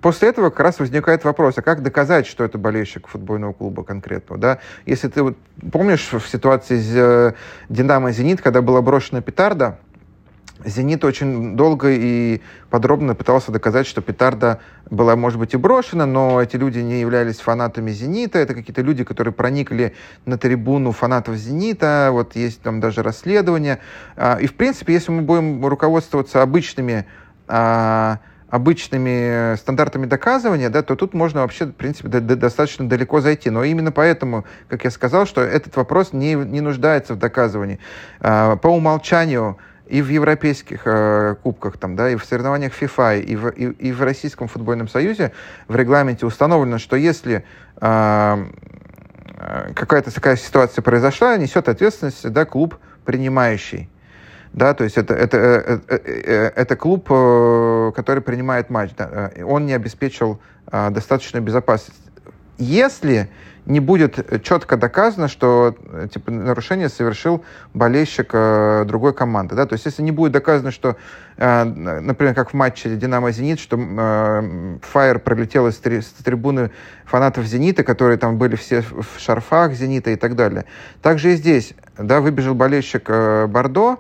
[0.01, 4.41] После этого как раз возникает вопрос, а как доказать, что это болельщик футбольного клуба конкретного?
[4.41, 4.59] Да?
[4.87, 5.37] Если ты вот,
[5.73, 7.33] помнишь в ситуации с э,
[7.69, 9.79] «Динамо» «Зенит», когда была брошена петарда,
[10.65, 12.41] «Зенит» очень долго и
[12.71, 17.41] подробно пытался доказать, что петарда была, может быть, и брошена, но эти люди не являлись
[17.41, 18.39] фанатами «Зенита».
[18.39, 19.95] Это какие-то люди, которые проникли
[20.27, 22.11] на трибуну фанатов «Зенита».
[22.13, 23.81] Вот есть там даже расследование.
[24.17, 27.07] А, и, в принципе, если мы будем руководствоваться обычными
[27.49, 28.21] а,
[28.55, 33.51] обычными стандартами доказывания, да, то тут можно вообще, в принципе, до, до, достаточно далеко зайти.
[33.51, 37.81] Но именно поэтому, как я сказал, что этот вопрос не, не нуждается в доказывании.
[38.21, 39.59] А, по умолчанию
[39.95, 43.93] и в европейских э, кубках, там, да, и в соревнованиях FIFA, и в, и, и
[43.93, 45.31] в Российском футбольном союзе
[45.69, 47.45] в регламенте установлено, что если
[47.81, 48.47] э,
[49.77, 53.89] какая-то такая ситуация произошла, несет ответственность да, клуб принимающий.
[54.53, 58.91] Да, то есть это, это, это, это клуб, который принимает матч.
[58.97, 60.41] Да, он не обеспечил
[60.71, 62.01] достаточную безопасность.
[62.59, 63.29] Если
[63.67, 65.75] не будет четко доказано, что
[66.13, 69.55] типа, нарушение совершил болельщик э, другой команды.
[69.55, 69.65] Да?
[69.65, 70.97] То есть если не будет доказано, что,
[71.39, 76.71] э, например, как в матче «Динамо-Зенит», что э, пролетел из три, с трибуны
[77.07, 80.67] фанатов «Зенита», которые там были все в шарфах «Зенита» и так далее.
[81.01, 83.99] Также и здесь да, выбежал болельщик э, «Бордо»,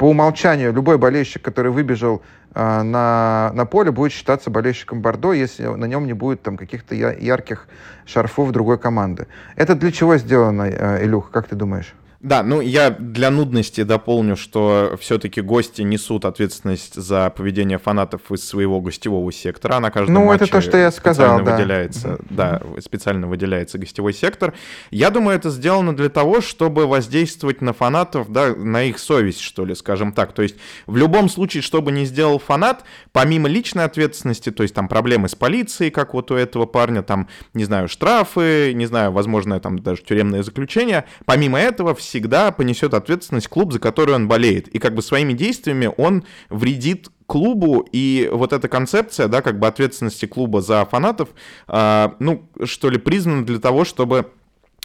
[0.00, 5.66] по умолчанию любой болельщик, который выбежал э, на, на поле, будет считаться болельщиком Бордо, если
[5.66, 7.68] на нем не будет там каких-то ярких
[8.06, 9.26] шарфов другой команды.
[9.56, 11.94] Это для чего сделано, э, Илюх, как ты думаешь?
[12.20, 18.46] Да, ну я для нудности дополню, что все-таки гости несут ответственность за поведение фанатов из
[18.46, 19.80] своего гостевого сектора.
[19.80, 21.56] На каждом ну, матче это то, что я сказал, да.
[21.56, 24.52] выделяется, да, специально выделяется гостевой сектор.
[24.90, 29.64] Я думаю, это сделано для того, чтобы воздействовать на фанатов, да, на их совесть, что
[29.64, 30.34] ли, скажем так.
[30.34, 30.56] То есть
[30.86, 35.30] в любом случае, что бы ни сделал фанат, помимо личной ответственности, то есть там проблемы
[35.30, 39.78] с полицией, как вот у этого парня, там, не знаю, штрафы, не знаю, возможно, там
[39.78, 44.66] даже тюремное заключение, помимо этого все всегда понесет ответственность клуб, за который он болеет.
[44.68, 49.68] И как бы своими действиями он вредит клубу, и вот эта концепция, да, как бы
[49.68, 51.28] ответственности клуба за фанатов,
[51.68, 54.32] э, ну, что ли, признана для того, чтобы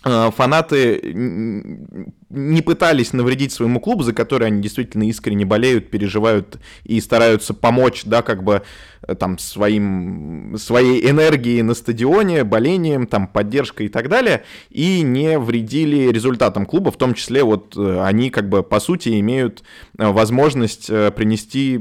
[0.07, 1.01] а, фанаты
[2.29, 8.03] не пытались навредить своему клубу, за который они действительно искренне болеют, переживают и стараются помочь,
[8.05, 8.63] да, как бы
[9.07, 15.37] э, там своим, своей энергией на стадионе, болением, там, поддержкой и так далее, и не
[15.37, 19.63] вредили результатам клуба, в том числе вот э, они как бы по сути имеют
[19.97, 21.79] э, возможность принести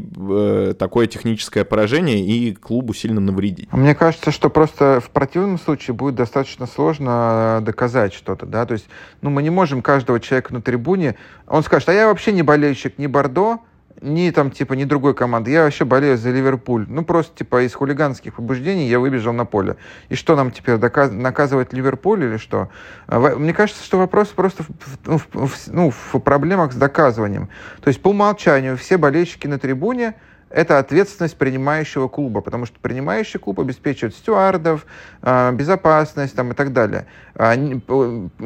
[0.78, 3.72] такое техническое поражение и клубу сильно навредить.
[3.72, 8.86] Мне кажется, что просто в противном случае будет достаточно сложно доказать что-то, да, то есть,
[9.22, 11.16] ну, мы не можем каждого человека человек на трибуне,
[11.46, 13.60] он скажет, а я вообще не болельщик ни Бордо,
[14.00, 15.52] ни там, типа, ни другой команды.
[15.52, 16.84] Я вообще болею за Ливерпуль.
[16.88, 19.76] Ну, просто, типа, из хулиганских побуждений я выбежал на поле.
[20.08, 21.10] И что нам теперь, доказ...
[21.12, 22.68] наказывать Ливерпуль или что?
[23.06, 24.68] А, мне кажется, что вопрос просто в,
[25.06, 27.48] ну, в, в, ну, в проблемах с доказыванием.
[27.80, 30.14] То есть, по умолчанию, все болельщики на трибуне
[30.54, 34.86] это ответственность принимающего клуба, потому что принимающий клуб обеспечивает стюардов,
[35.20, 37.06] а, безопасность там, и так далее.
[37.34, 37.56] А,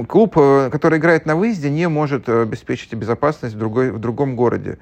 [0.09, 4.78] клуб, э, который играет на выезде, не может обеспечить безопасность в, другой, в другом городе.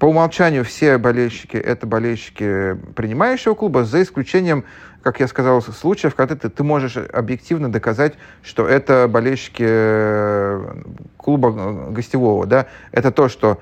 [0.00, 4.64] По умолчанию все болельщики— это болельщики принимающего клуба, за исключением,
[5.02, 10.82] как я сказал, случаев, когда ты, ты можешь объективно доказать, что это болельщики э,
[11.16, 12.46] клуба э, гостевого.
[12.46, 12.66] Да?
[12.92, 13.60] Это то, что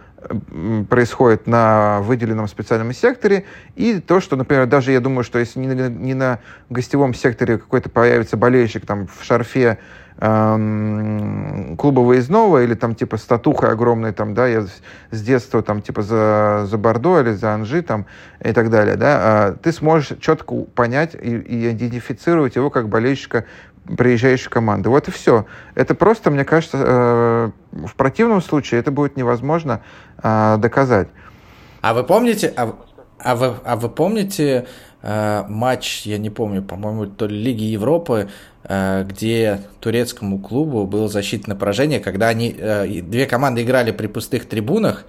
[0.88, 3.44] происходит на выделенном специальном секторе,
[3.76, 6.40] и то, что, например, даже я думаю, что если не на, не на
[6.70, 9.78] гостевом секторе какой-то появится болельщик там в шарфе
[10.18, 14.66] эм, клуба выездного или там типа статуха огромной там, да, я
[15.10, 18.06] с детства там типа за, за Бордо или за Анжи там
[18.44, 23.44] и так далее, да, э, ты сможешь четко понять и, и идентифицировать его как болельщика
[23.96, 24.88] приезжающей команды.
[24.88, 25.46] Вот и все.
[25.74, 27.50] Это просто, мне кажется, э,
[27.86, 29.80] в противном случае это будет невозможно
[30.22, 31.08] э, доказать.
[31.80, 32.74] А вы помните, а,
[33.18, 34.66] а, вы, а вы помните
[35.02, 38.28] э, матч, я не помню, по-моему, то ли Лиги Европы,
[38.64, 44.48] э, где турецкому клубу было защитное поражение, когда они э, две команды играли при пустых
[44.48, 45.04] трибунах,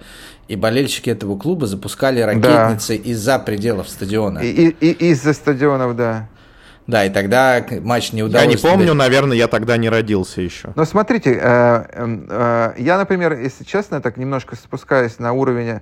[0.48, 3.10] и болельщики этого клуба запускали ракетницы да.
[3.10, 4.40] из-за пределов стадиона.
[4.40, 6.28] И, и, и из-за стадионов, да.
[6.90, 8.44] Да, и тогда матч не удалось.
[8.44, 10.70] Я не помню, наверное, я тогда не родился еще.
[10.74, 15.80] Но смотрите, э, э, я, например, если честно, так немножко спускаясь на уровень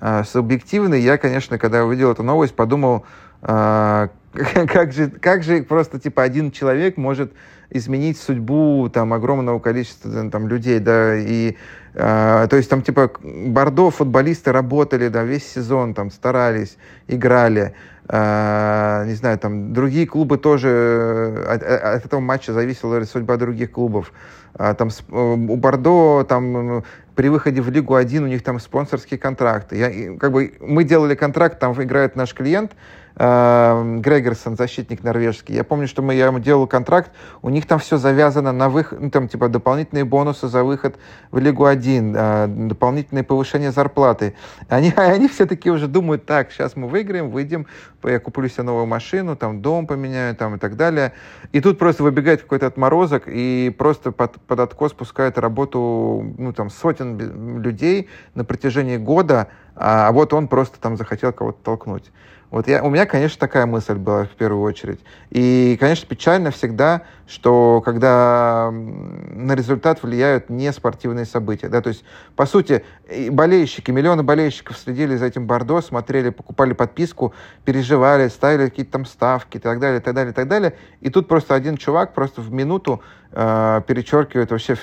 [0.00, 3.06] э, субъективный, я, конечно, когда увидел эту новость, подумал,
[3.42, 7.32] как же, как же просто типа один человек может
[7.70, 11.56] изменить судьбу там огромного количества там людей, да, и
[11.94, 16.76] э, то есть там типа Бордо футболисты работали, да, весь сезон там старались,
[17.08, 17.74] играли,
[18.12, 23.70] не знаю, там другие клубы тоже э, от, э, от этого матча зависела судьба других
[23.70, 24.12] клубов.
[24.54, 26.82] А, там у Бордо там
[27.14, 29.76] при выходе в Лигу 1 у них там спонсорские контракты.
[29.76, 32.72] Я, как бы, мы делали контракт, там играет наш клиент,
[33.16, 35.54] э, Грегорсон, защитник норвежский.
[35.54, 37.10] Я помню, что мы, я ему делал контракт,
[37.42, 40.96] у них там все завязано на выход, ну, там, типа, дополнительные бонусы за выход
[41.30, 44.34] в Лигу 1, э, дополнительное повышение зарплаты.
[44.68, 47.66] Они, они все таки уже думают, так, сейчас мы выиграем, выйдем,
[48.04, 51.12] я куплю себе новую машину, там, дом поменяю, там, и так далее.
[51.52, 56.70] И тут просто выбегает какой-то отморозок и просто под, под откос пускает работу, ну, там,
[56.70, 62.10] сотен людей на протяжении года, а вот он просто там захотел кого-то толкнуть.
[62.50, 64.98] Вот я, у меня, конечно, такая мысль была в первую очередь.
[65.30, 71.68] И, конечно, печально всегда, что когда на результат влияют не спортивные события.
[71.68, 71.80] Да?
[71.80, 72.84] То есть, по сути,
[73.30, 77.34] болельщики, миллионы болельщиков следили за этим Бордо, смотрели, покупали подписку,
[77.64, 77.89] переживали,
[78.30, 80.74] ставили какие-то там ставки и так далее, и так далее, и так далее.
[81.00, 84.76] И тут просто один чувак просто в минуту э, перечеркивает вообще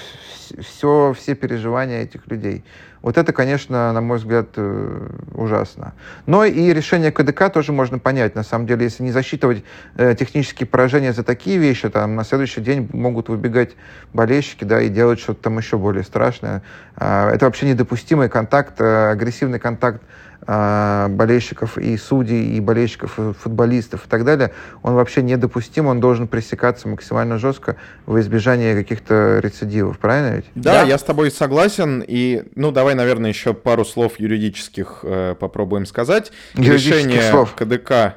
[0.59, 2.63] все, все переживания этих людей.
[3.01, 5.93] Вот это, конечно, на мой взгляд, э, ужасно.
[6.25, 8.35] Но и решение КДК тоже можно понять.
[8.35, 9.63] На самом деле, если не засчитывать
[9.95, 13.75] э, технические поражения за такие вещи, там на следующий день могут выбегать
[14.13, 16.63] болельщики, да, и делать что-то там еще более страшное.
[16.95, 20.01] Э, это вообще недопустимый контакт, э, агрессивный контакт
[20.47, 26.27] болельщиков и судей, и болельщиков, и футболистов и так далее, он вообще недопустим, он должен
[26.27, 27.75] пресекаться максимально жестко
[28.05, 30.45] во избежание каких-то рецидивов, правильно ведь?
[30.55, 35.35] Да, да, я с тобой согласен, и, ну, давай, наверное, еще пару слов юридических э,
[35.37, 36.31] попробуем сказать.
[36.55, 37.53] Решение слов.
[37.53, 38.15] КДК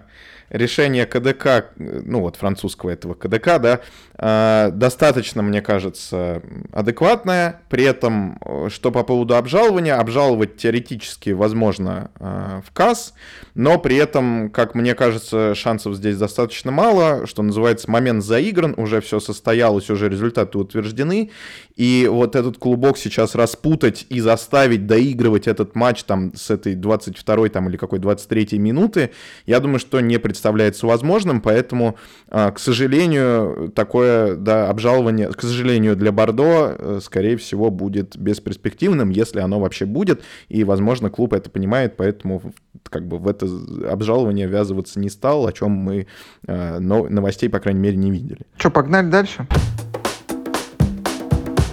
[0.50, 3.80] решение КДК, ну вот французского этого КДК, да,
[4.22, 6.42] а, достаточно, мне кажется,
[6.72, 7.62] адекватное.
[7.70, 8.38] При этом,
[8.68, 13.14] что по поводу обжалования, обжаловать теоретически возможно а, в КАС,
[13.54, 19.00] но при этом, как мне кажется, шансов здесь достаточно мало, что называется, момент заигран, уже
[19.00, 21.30] все состоялось, уже результаты утверждены,
[21.76, 27.48] и вот этот клубок сейчас распутать и заставить доигрывать этот матч там с этой 22-й
[27.48, 29.12] там или какой 23-й минуты,
[29.46, 31.96] я думаю, что не представляется возможным, поэтому,
[32.28, 39.10] а, к сожалению, такое да, обжалование, к сожалению, для Бордо, э, скорее всего, будет бесперспективным,
[39.10, 42.40] если оно вообще будет, и, возможно, клуб это понимает, поэтому
[42.88, 43.46] как бы в это
[43.90, 46.06] обжалование ввязываться не стал, о чем мы
[46.46, 48.40] э, новостей, по крайней мере, не видели.
[48.56, 49.46] Что, погнали дальше?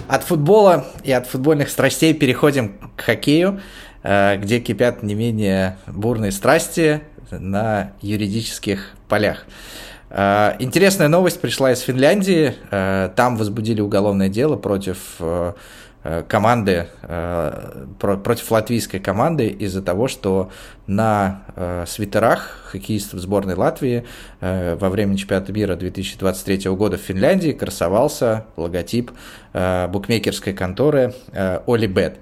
[0.08, 3.60] От футбола и от футбольных страстей переходим к хоккею,
[4.02, 7.00] э, где кипят не менее бурные страсти
[7.30, 9.44] на юридических полях.
[10.10, 12.54] Э, интересная новость пришла из Финляндии.
[12.70, 15.20] Э, там возбудили уголовное дело против
[16.28, 16.86] команды,
[17.98, 20.50] против латвийской команды из-за того, что
[20.86, 21.42] на
[21.86, 24.06] свитерах хоккеистов сборной Латвии
[24.40, 29.10] во время чемпионата мира 2023 года в Финляндии красовался логотип
[29.52, 31.14] букмекерской конторы
[31.66, 32.14] Олибет.
[32.14, 32.18] Э,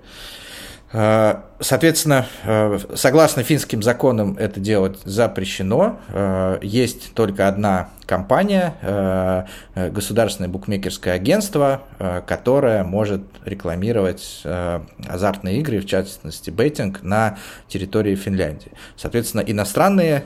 [0.92, 5.98] соответственно, э, согласно финским законам это делать запрещено.
[6.08, 11.82] Э, есть только одна компания, государственное букмекерское агентство,
[12.24, 14.44] которое может рекламировать
[15.08, 18.70] азартные игры, в частности бейтинг, на территории Финляндии.
[18.96, 20.22] Соответственно, иностранные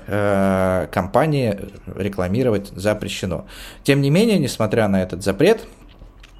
[0.92, 3.46] компании рекламировать запрещено.
[3.82, 5.79] Тем не менее, несмотря на этот запрет, Э,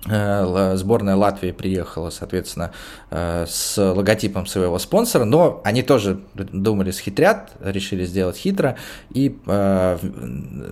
[0.05, 2.73] сборная Латвии приехала, соответственно,
[3.11, 8.77] э, с логотипом своего спонсора, но они тоже думали схитрят, решили сделать хитро,
[9.11, 9.99] и э,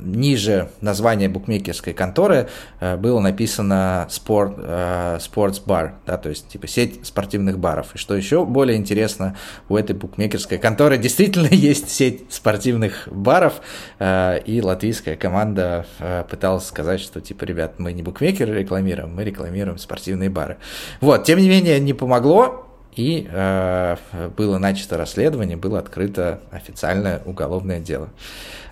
[0.01, 2.49] ниже названия букмекерской конторы
[2.81, 7.95] было написано спорт, Sports Bar, да, то есть типа сеть спортивных баров.
[7.95, 9.37] И что еще более интересно,
[9.69, 13.61] у этой букмекерской конторы действительно есть сеть спортивных баров,
[14.01, 15.87] и латвийская команда
[16.31, 20.59] пыталась сказать, что типа, ребят, мы не букмекеры рекламируем, мы рекламируем спортивные бары.
[21.01, 23.97] Вот, тем не менее, не помогло, и э,
[24.37, 28.11] было начато расследование, было открыто официальное уголовное дело.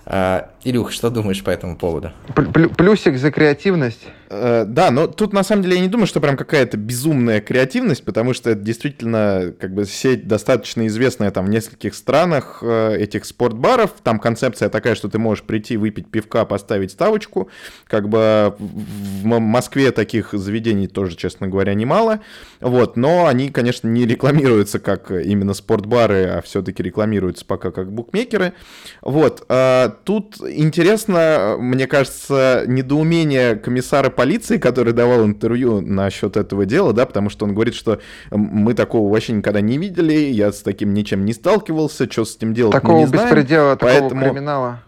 [0.09, 2.11] Э, Илюх, что думаешь по этому поводу?
[2.33, 4.07] Плюсик за креативность.
[4.29, 8.03] Э, да, но тут на самом деле я не думаю, что прям какая-то безумная креативность,
[8.03, 13.25] потому что это действительно как бы сеть достаточно известная там в нескольких странах э, этих
[13.25, 13.95] спортбаров.
[14.01, 17.49] Там концепция такая, что ты можешь прийти, выпить пивка, поставить ставочку.
[17.85, 22.21] Как бы в Москве таких заведений тоже, честно говоря, немало.
[22.61, 28.53] Вот, но они, конечно, не рекламируются как именно спортбары, а все-таки рекламируются пока как букмекеры.
[29.01, 36.93] Вот, а тут интересно, мне кажется, недоумение комиссара полиции, который давал интервью насчет этого дела,
[36.93, 37.99] да, потому что он говорит, что
[38.31, 42.53] мы такого вообще никогда не видели, я с таким ничем не сталкивался, что с этим
[42.53, 43.27] делать такого мы не знаем.
[43.27, 44.09] беспредела, поэтому...
[44.09, 44.79] такого криминала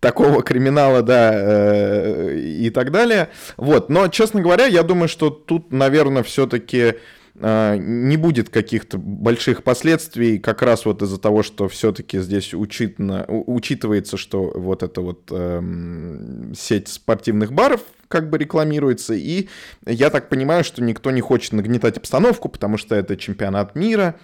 [0.00, 3.28] такого криминала, да, э, и так далее.
[3.56, 6.94] Вот, но, честно говоря, я думаю, что тут, наверное, все-таки
[7.34, 14.16] не будет каких-то больших последствий, как раз вот из-за того, что все-таки здесь учитно, учитывается,
[14.16, 19.48] что вот эта вот э, сеть спортивных баров как бы рекламируется, и
[19.86, 24.16] я так понимаю, что никто не хочет нагнетать обстановку, потому что это чемпионат мира,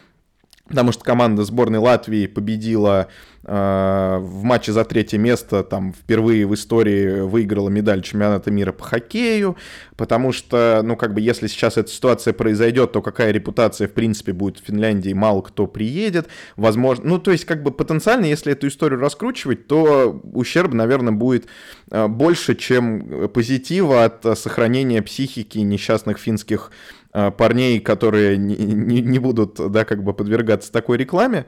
[0.69, 3.09] потому что команда сборной Латвии победила
[3.45, 8.83] э, в матче за третье место, там впервые в истории выиграла медаль чемпионата мира по
[8.85, 9.57] хоккею,
[9.97, 14.33] потому что, ну, как бы, если сейчас эта ситуация произойдет, то какая репутация, в принципе,
[14.33, 18.67] будет в Финляндии, мало кто приедет, возможно, ну, то есть, как бы, потенциально, если эту
[18.67, 21.47] историю раскручивать, то ущерб, наверное, будет
[21.91, 26.96] э, больше, чем позитива от сохранения психики несчастных финских Э,
[27.37, 31.47] парней, которые не, не, не будут, да, как бы подвергаться такой рекламе.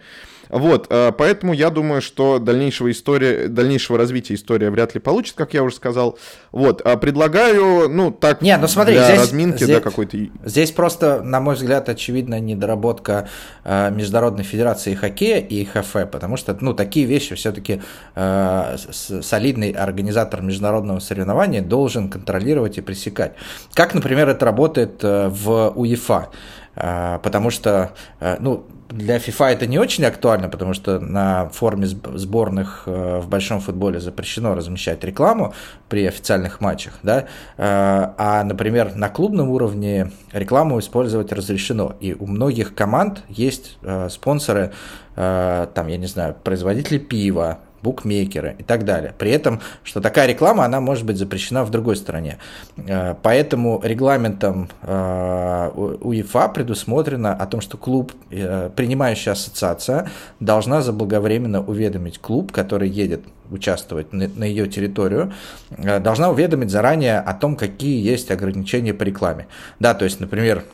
[0.48, 5.54] Вот, э, поэтому я думаю, что дальнейшего, история, дальнейшего развития история вряд ли получит, как
[5.54, 6.18] я уже сказал.
[6.52, 10.16] Вот, а предлагаю, ну, так, Нет, ну смотри, для здесь, разминки, здесь, да, какой-то...
[10.44, 13.28] Здесь просто, на мой взгляд, очевидная недоработка
[13.64, 17.82] э, Международной Федерации Хоккея и ХФ, потому что, ну, такие вещи все-таки
[18.14, 23.34] э, солидный организатор международного соревнования должен контролировать и пресекать.
[23.74, 26.30] Как, например, это работает э, в УЕФА.
[26.78, 31.86] Э, потому что, э, ну, для FIFA это не очень актуально, потому что на форме
[31.86, 35.52] сборных э, в большом футболе запрещено размещать рекламу
[35.88, 37.26] при официальных матчах, да,
[37.58, 43.78] а, например, на клубном уровне рекламу использовать разрешено, и у многих команд есть
[44.10, 44.72] спонсоры,
[45.14, 49.14] там, я не знаю, производители пива, букмекеры и так далее.
[49.16, 52.38] При этом, что такая реклама, она может быть запрещена в другой стране.
[52.76, 55.70] Э, поэтому регламентом э,
[56.00, 60.10] УЕФА предусмотрено о том, что клуб, э, принимающая ассоциация,
[60.40, 65.32] должна заблаговременно уведомить клуб, который едет участвовать на ее территорию,
[65.70, 69.46] должна уведомить заранее о том, какие есть ограничения по рекламе.
[69.80, 70.64] Да, то есть, например,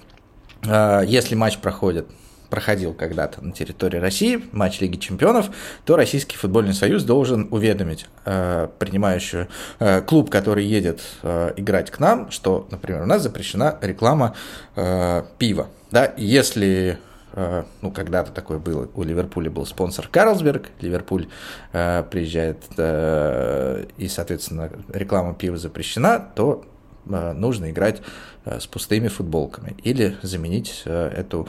[0.65, 2.09] если матч проходит
[2.51, 5.51] проходил когда-то на территории России, матч Лиги Чемпионов,
[5.85, 11.99] то Российский футбольный союз должен уведомить э, принимающую э, клуб, который едет э, играть к
[11.99, 14.35] нам, что, например, у нас запрещена реклама
[14.77, 15.69] э, пива.
[15.91, 16.13] Да?
[16.17, 16.99] Если
[17.33, 21.29] э, ну, когда-то такое было, у Ливерпуля был спонсор Карлсберг, Ливерпуль
[21.73, 26.65] э, приезжает, э, и, соответственно, реклама пива запрещена, то
[27.09, 28.03] э, нужно играть
[28.45, 31.49] с пустыми футболками или заменить э, эту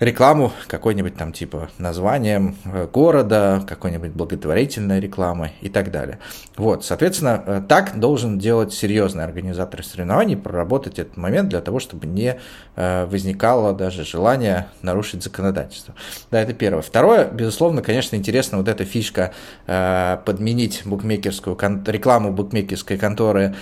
[0.00, 6.18] рекламу какой-нибудь там типа названием э, города, какой-нибудь благотворительной рекламы и так далее.
[6.56, 12.06] Вот, соответственно, э, так должен делать серьезный организатор соревнований, проработать этот момент для того, чтобы
[12.06, 12.38] не
[12.76, 15.94] э, возникало даже желание нарушить законодательство.
[16.30, 16.82] Да, это первое.
[16.82, 19.32] Второе, безусловно, конечно, интересно вот эта фишка
[19.66, 21.56] подменить букмекерскую
[21.86, 23.54] рекламу букмекерской конторы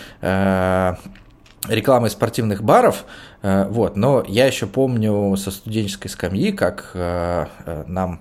[1.68, 3.04] рекламой спортивных баров,
[3.42, 8.20] вот, но я еще помню со студенческой скамьи, как э, э, нам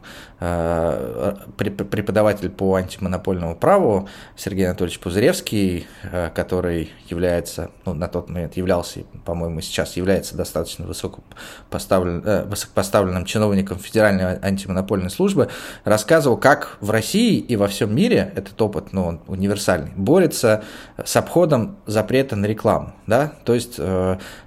[1.57, 5.86] преподаватель по антимонопольному праву Сергей Анатольевич Пузыревский,
[6.34, 14.39] который является, ну, на тот момент являлся, по-моему, сейчас является достаточно высокопоставлен, высокопоставленным чиновником Федеральной
[14.39, 15.49] антимонопольной службы,
[15.84, 20.63] рассказывал, как в России и во всем мире этот опыт, ну, он универсальный, борется
[20.97, 23.80] с обходом запрета на рекламу, да, то есть,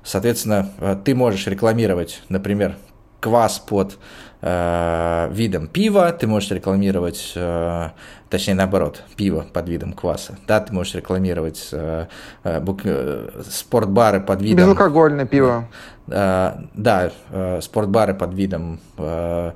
[0.02, 2.76] соответственно, Э, ты можешь рекламировать, например,
[3.20, 3.98] квас под
[4.42, 7.88] э, видом пива, ты можешь рекламировать, э,
[8.28, 12.06] точнее наоборот, пиво под видом кваса, да, ты можешь рекламировать э,
[12.44, 14.58] э, бук, э, спортбары под видом...
[14.58, 15.68] Безалкогольное пиво.
[16.08, 19.52] Э, да, э, спортбары под видом э,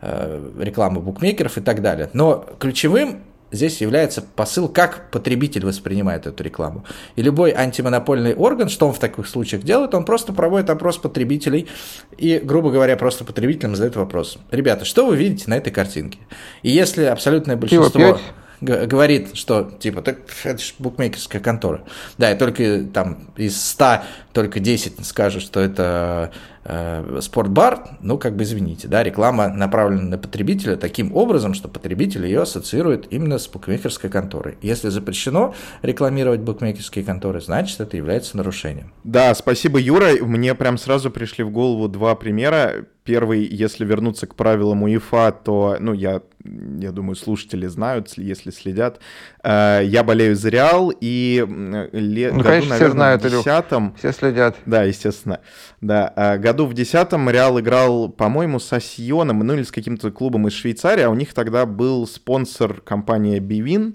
[0.00, 2.10] э, рекламы букмекеров и так далее.
[2.12, 3.20] Но ключевым
[3.52, 6.84] здесь является посыл, как потребитель воспринимает эту рекламу.
[7.14, 11.68] И любой антимонопольный орган, что он в таких случаях делает, он просто проводит опрос потребителей
[12.16, 14.38] и, грубо говоря, просто потребителям задает вопрос.
[14.50, 16.18] Ребята, что вы видите на этой картинке?
[16.62, 18.18] И если абсолютное большинство
[18.62, 21.82] говорит, что типа, так это же букмекерская контора.
[22.18, 24.02] Да, и только там из 100
[24.32, 26.32] только 10 скажут, что это
[26.64, 32.24] э, спортбар, ну, как бы извините, да, реклама направлена на потребителя таким образом, что потребитель
[32.24, 34.56] ее ассоциирует именно с букмекерской конторой.
[34.62, 38.92] Если запрещено рекламировать букмекерские конторы, значит, это является нарушением.
[39.04, 40.12] Да, спасибо, Юра.
[40.22, 42.86] Мне прям сразу пришли в голову два примера.
[43.04, 49.00] Первый, если вернуться к правилам УЕФА, то, ну, я я думаю, слушатели знают, если следят.
[49.42, 51.44] Э, я болею за Реал, и
[51.92, 52.32] ле...
[52.32, 53.94] ну, году, конечно, наверное, все знают, в десятом...
[53.96, 54.56] Все следят.
[54.66, 55.40] Да, естественно.
[55.80, 60.48] Да, э, году в десятом Реал играл, по-моему, с Осьоном, ну или с каким-то клубом
[60.48, 63.94] из Швейцарии, а у них тогда был спонсор компания Bivin,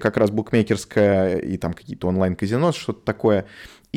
[0.00, 3.46] как раз букмекерская и там какие-то онлайн-казино, что-то такое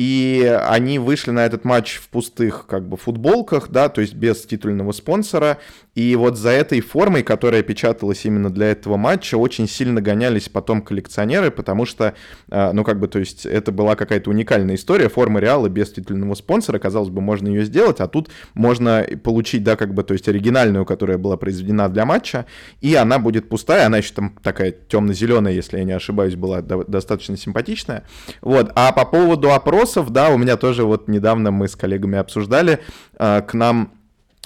[0.00, 4.46] и они вышли на этот матч в пустых как бы футболках, да, то есть без
[4.46, 5.58] титульного спонсора,
[6.00, 10.82] и вот за этой формой, которая печаталась именно для этого матча, очень сильно гонялись потом
[10.82, 12.14] коллекционеры, потому что,
[12.50, 16.34] э, ну как бы, то есть это была какая-то уникальная история, форма Реала без титульного
[16.34, 20.28] спонсора, казалось бы, можно ее сделать, а тут можно получить, да, как бы, то есть
[20.28, 22.46] оригинальную, которая была произведена для матча,
[22.80, 27.36] и она будет пустая, она еще там такая темно-зеленая, если я не ошибаюсь, была достаточно
[27.36, 28.04] симпатичная,
[28.40, 32.18] вот, а по поводу опроса вопросов, да, у меня тоже вот недавно мы с коллегами
[32.18, 32.80] обсуждали,
[33.18, 33.92] э, к нам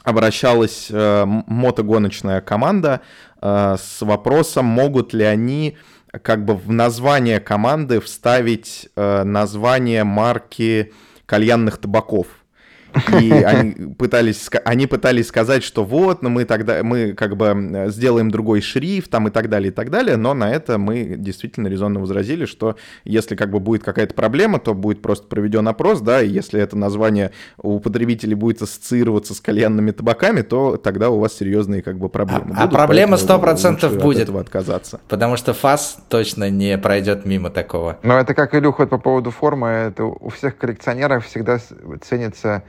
[0.05, 3.01] обращалась э, мотогоночная команда
[3.41, 5.77] э, с вопросом, могут ли они
[6.23, 10.93] как бы в название команды вставить название марки
[11.27, 12.29] кальянных табаков.
[13.21, 18.31] И они пытались, они пытались сказать, что вот, но мы тогда, мы как бы сделаем
[18.31, 22.01] другой шрифт там и так далее, и так далее, но на это мы действительно резонно
[22.01, 26.29] возразили, что если как бы будет какая-то проблема, то будет просто проведен опрос, да, и
[26.29, 31.83] если это название у потребителей будет ассоциироваться с кальянными табаками, то тогда у вас серьезные
[31.83, 32.55] как бы проблемы.
[32.57, 34.17] А, а проблема сто процентов будет.
[34.17, 35.01] От этого отказаться.
[35.09, 37.99] Потому что ФАС точно не пройдет мимо такого.
[38.03, 41.59] Но это как Илюха по поводу формы, это у всех коллекционеров всегда
[42.03, 42.63] ценится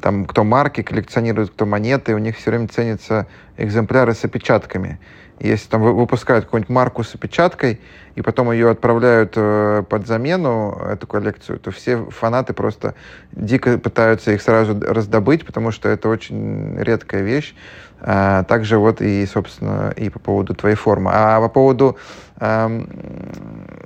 [0.00, 3.26] там кто марки коллекционирует, кто монеты, у них все время ценятся
[3.56, 4.98] экземпляры с опечатками.
[5.40, 7.80] Если там выпускают какую-нибудь марку с опечаткой,
[8.14, 12.94] и потом ее отправляют э, под замену, эту коллекцию, то все фанаты просто
[13.32, 17.54] дико пытаются их сразу раздобыть, потому что это очень редкая вещь.
[18.00, 21.10] А, также вот и, собственно, и по поводу твоей формы.
[21.12, 21.96] А по поводу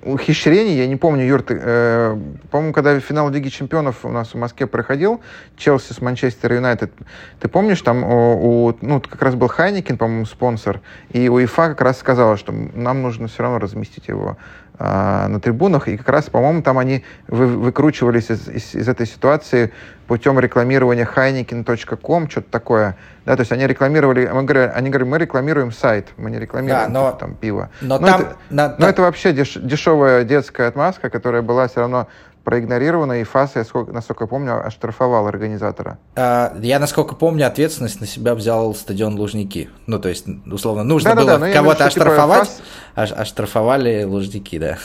[0.02, 2.18] ухищрений, я не помню, Юр, ты, э,
[2.50, 5.20] по-моему, когда финал Лиги Чемпионов у нас в Москве проходил,
[5.56, 6.92] Челси с Манчестер Юнайтед,
[7.40, 10.80] ты помнишь, там у, у, ну, как раз был Хайникин, по-моему, спонсор,
[11.10, 14.38] и УЕФА как раз сказала, что нам нужно все равно разместить его
[14.78, 19.06] э, на трибунах, и как раз, по-моему, там они вы, выкручивались из, из, из этой
[19.06, 19.72] ситуации
[20.08, 22.96] путем рекламирования heineken.com, что-то такое.
[23.26, 26.92] Да, то есть они рекламировали, мы говорили, они говорили, мы рекламируем сайт, мы не рекламируем
[26.92, 27.70] да, но, там пиво.
[27.82, 28.90] Но, но, там, это, на, но на...
[28.90, 32.08] это вообще деш, дешевая детская отмазка, которая была все равно
[32.42, 35.98] проигнорировано, и ФАС, я сколько, насколько помню, оштрафовал организатора.
[36.16, 39.68] А, я, насколько помню, ответственность на себя взял стадион Лужники.
[39.86, 42.62] Ну, то есть, условно, нужно да, было да, да, кого-то типа, оштрафовать, типа,
[42.94, 43.12] ФАС...
[43.12, 44.78] оштрафовали Лужники, да.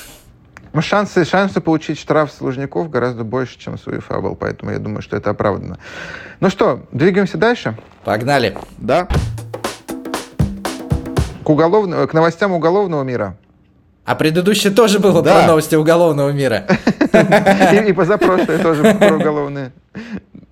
[0.81, 5.01] Шансы, шансы получить штраф с Лужников гораздо больше, чем с УЕФА был, поэтому я думаю,
[5.01, 5.77] что это оправдано.
[6.39, 7.77] Ну что, двигаемся дальше?
[8.03, 8.57] Погнали.
[8.77, 9.07] Да.
[11.43, 12.07] К, уголовно...
[12.07, 13.37] к новостям уголовного мира.
[14.05, 15.39] А предыдущее тоже было да.
[15.39, 16.65] про новости уголовного мира.
[17.13, 19.71] И, и позапрошлое тоже про уголовные.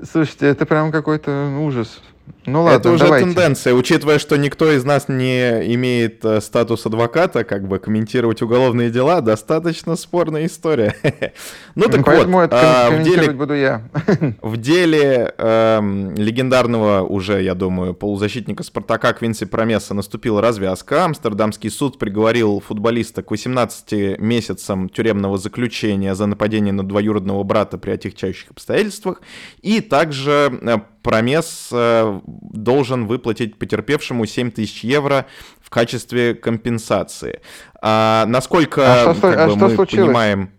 [0.09, 2.01] Слушайте, это прям какой-то ужас.
[2.45, 3.25] Ну ладно, Это уже давайте.
[3.25, 8.89] тенденция, учитывая, что никто из нас не имеет э, статус адвоката, как бы комментировать уголовные
[8.89, 10.95] дела, достаточно спорная история.
[11.75, 13.83] ну так Поэтому вот, это а, в деле, буду я.
[14.41, 15.79] в деле э,
[16.15, 21.05] легендарного уже, я думаю, полузащитника Спартака Квинси Промеса наступила развязка.
[21.05, 27.91] Амстердамский суд приговорил футболиста к 18 месяцам тюремного заключения за нападение на двоюродного брата при
[27.91, 29.21] отягчающих обстоятельствах
[29.61, 35.25] и также э, Промес э, должен выплатить потерпевшему 7 тысяч евро
[35.61, 37.41] в качестве компенсации.
[37.81, 40.07] А, насколько а что, как а бы, что мы случилось?
[40.07, 40.51] понимаем...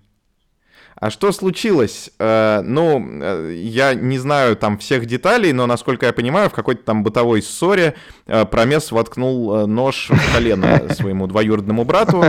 [0.95, 2.13] А что случилось?
[2.21, 6.85] Э, ну, э, я не знаю там всех деталей, но, насколько я понимаю, в какой-то
[6.85, 7.95] там бытовой ссоре
[8.27, 12.25] Промес воткнул нож в колено своему двоюродному брату.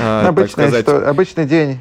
[0.00, 1.80] Обычный день.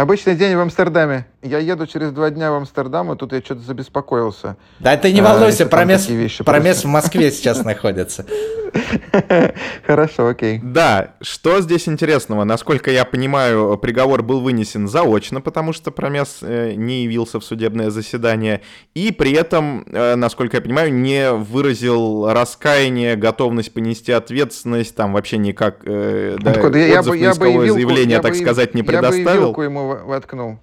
[0.00, 1.26] Обычный день в Амстердаме.
[1.42, 4.56] Я еду через два дня в Амстердам, и тут я что-то забеспокоился.
[4.78, 8.24] Да ты не волнуйся, а, промес, промес в Москве сейчас находится.
[9.86, 10.60] Хорошо, окей.
[10.62, 12.44] Да, что здесь интересного?
[12.44, 17.90] Насколько я понимаю, приговор был вынесен заочно, потому что промес э, не явился в судебное
[17.90, 18.62] заседание,
[18.94, 25.38] и при этом, э, насколько я понимаю, не выразил раскаяние, готовность понести ответственность, там вообще
[25.38, 26.78] никак э, да, Откуда?
[26.78, 29.48] Я, отзыв я, я бы заявление, я так бы, сказать, не предоставил.
[29.48, 30.58] Я бы ему воткнул,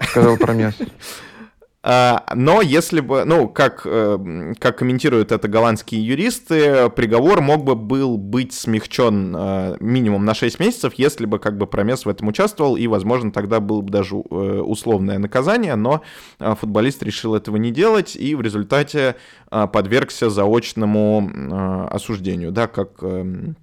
[0.00, 0.74] сказал промес.
[1.90, 7.76] А, но если бы, ну, как, э, как комментируют это голландские юристы, приговор мог бы
[7.76, 12.28] был быть смягчен э, минимум на 6 месяцев, если бы как бы Промес в этом
[12.28, 16.02] участвовал, и, возможно, тогда было бы даже э, условное наказание, но
[16.38, 19.16] футболист решил этого не делать, и в результате
[19.48, 23.56] подвергся заочному осуждению, да, как эм,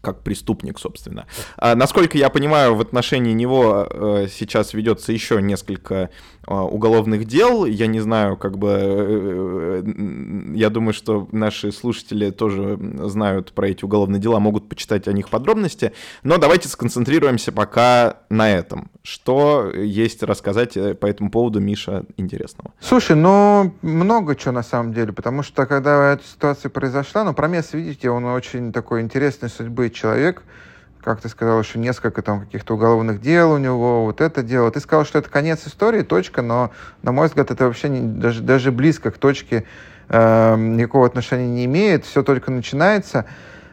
[0.00, 1.26] как преступник, собственно.
[1.56, 6.10] А, насколько я понимаю, в отношении него э, сейчас ведется еще несколько
[6.46, 7.64] э, уголовных дел.
[7.64, 8.68] Я не знаю, как бы...
[8.68, 15.08] Э, э, я думаю, что наши слушатели тоже знают про эти уголовные дела, могут почитать
[15.08, 15.92] о них подробности.
[16.22, 18.90] Но давайте сконцентрируемся пока на этом.
[19.02, 22.72] Что есть рассказать э, по этому поводу, Миша, интересного?
[22.80, 27.72] Слушай, ну, много чего на самом деле, потому что когда эта ситуация произошла, ну, Промес,
[27.72, 30.42] видите, он очень такой интересной судьбы человек,
[31.02, 34.70] как ты сказал, еще несколько там каких-то уголовных дел у него, вот это дело.
[34.70, 36.70] Ты сказал, что это конец истории, точка, но,
[37.02, 39.64] на мой взгляд, это вообще не, даже, даже близко к точке
[40.08, 43.26] э, никакого отношения не имеет, все только начинается.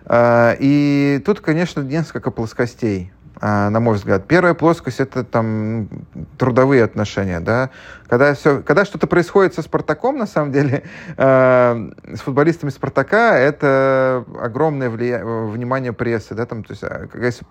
[0.05, 3.12] Э, и тут, конечно, несколько плоскостей.
[3.44, 4.28] А, на мой взгляд.
[4.28, 5.89] Первая плоскость— это там
[6.38, 7.72] трудовые отношения, да.
[8.08, 10.84] Когда, все, когда что-то происходит со «Спартаком», на самом деле,
[11.18, 15.26] э, с футболистами «Спартака», это огромное влия...
[15.26, 17.44] внимание прессы, да, там, то есть, а, если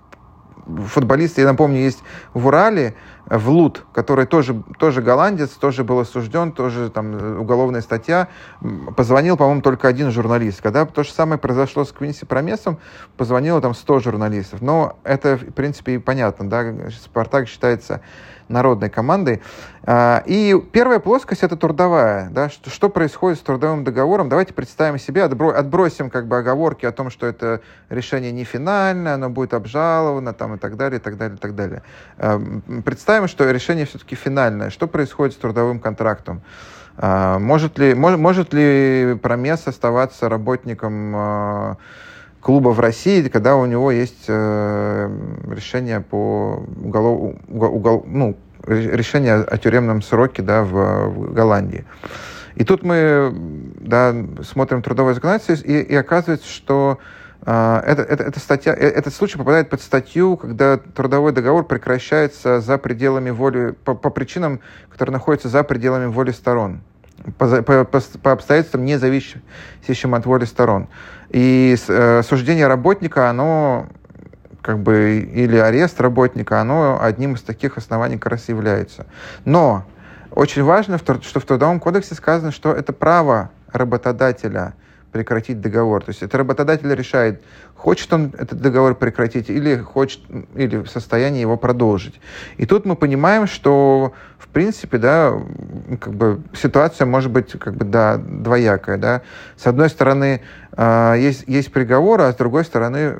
[0.86, 2.02] футболист, я напомню, есть
[2.34, 2.94] в Урале,
[3.26, 8.28] в Лут, который тоже, тоже голландец, тоже был осужден, тоже там уголовная статья.
[8.96, 10.60] Позвонил, по-моему, только один журналист.
[10.60, 12.78] Когда то же самое произошло с Квинси Промесом,
[13.16, 14.60] позвонило там 100 журналистов.
[14.62, 18.00] Но это, в принципе, и понятно, да, Спартак считается
[18.50, 19.40] народной командой.
[19.84, 22.28] А, и первая плоскость— это трудовая.
[22.30, 22.48] Да?
[22.50, 24.28] Что, что происходит с трудовым договором?
[24.28, 29.30] Давайте представим себе, отбросим как бы оговорки о том, что это решение не финальное, оно
[29.30, 31.82] будет обжаловано там, и так далее, и так далее, и так далее.
[32.18, 32.40] А,
[32.84, 34.70] представим, что решение все-таки финальное.
[34.70, 36.42] Что происходит с трудовым контрактом?
[36.96, 41.78] А, может ли, может, может ли Промес оставаться работником
[42.40, 45.10] клуба в России, когда у него есть э,
[45.48, 48.36] решение по уголов, угол, ну,
[48.66, 51.84] решение о тюремном сроке да, в, в Голландии.
[52.56, 53.32] И тут мы
[53.80, 56.98] да, смотрим трудовое законодательство, и, и оказывается, что
[57.44, 62.60] э, это, это, эта статья, э, этот случай попадает под статью, когда трудовой договор прекращается
[62.60, 66.80] за пределами воли, по, по причинам, которые находятся за пределами воли сторон
[67.38, 70.88] по, по, по обстоятельствам, не зависящим от воли сторон.
[71.30, 73.88] И э, суждение работника, оно
[74.62, 79.06] как бы, или арест работника, оно одним из таких оснований как раз является.
[79.44, 79.84] Но
[80.30, 84.74] очень важно, что в Трудовом кодексе сказано, что это право работодателя
[85.12, 86.02] прекратить договор.
[86.02, 87.42] То есть это работодатель решает,
[87.74, 90.20] хочет он этот договор прекратить или хочет
[90.54, 92.20] или в состоянии его продолжить.
[92.56, 95.34] И тут мы понимаем, что в принципе, да,
[96.00, 99.22] как бы ситуация может быть как бы да двоякая, да.
[99.56, 100.40] С одной стороны
[100.72, 103.16] э, есть есть приговор, а с другой стороны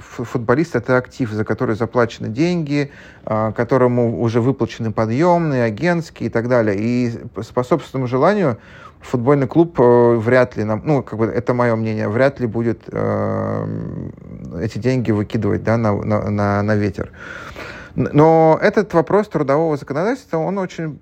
[0.00, 2.90] футболист это актив, за который заплачены деньги,
[3.26, 6.76] э, которому уже выплачены подъемные, агентские и так далее.
[6.78, 7.12] И
[7.54, 8.58] по собственному желанию
[9.02, 12.82] футбольный клуб э, вряд ли, нам, ну, как бы это мое мнение, вряд ли будет
[12.90, 13.66] э,
[14.60, 17.12] эти деньги выкидывать да, на, на, на, на ветер.
[17.94, 20.98] Но этот вопрос трудового законодательства, он очень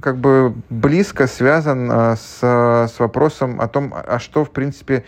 [0.00, 2.40] как бы близко связан а, с,
[2.92, 5.04] с вопросом о том, а что, в принципе,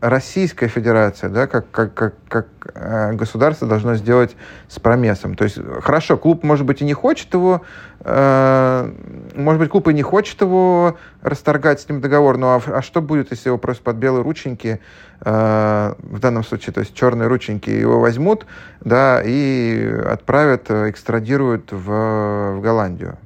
[0.00, 4.36] Российская Федерация, да, как, как, как, как э, государство должно сделать
[4.68, 5.34] с промесом.
[5.34, 7.62] То есть, хорошо, клуб, может быть, и не хочет его,
[8.00, 8.92] э,
[9.34, 13.00] может быть, клуб и не хочет его расторгать с ним договор, но а, а что
[13.00, 14.80] будет, если его просто под белые рученьки,
[15.20, 18.46] э, в данном случае, то есть черные рученьки, его возьмут,
[18.80, 23.16] да, и отправят, экстрадируют в, в Голландию?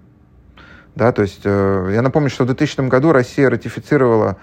[0.94, 4.36] Да, то есть э, я напомню, что в 2000 году Россия ратифицировала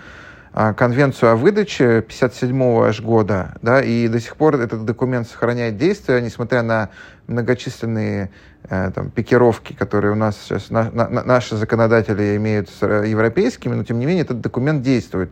[0.54, 5.78] э, конвенцию о выдаче 57-го аж года, да, и до сих пор этот документ сохраняет
[5.78, 6.90] действие, несмотря на
[7.28, 8.32] многочисленные
[8.70, 14.00] там, пикировки, которые у нас сейчас на, на, наши законодатели имеют с европейскими, но тем
[14.00, 15.32] не менее этот документ действует.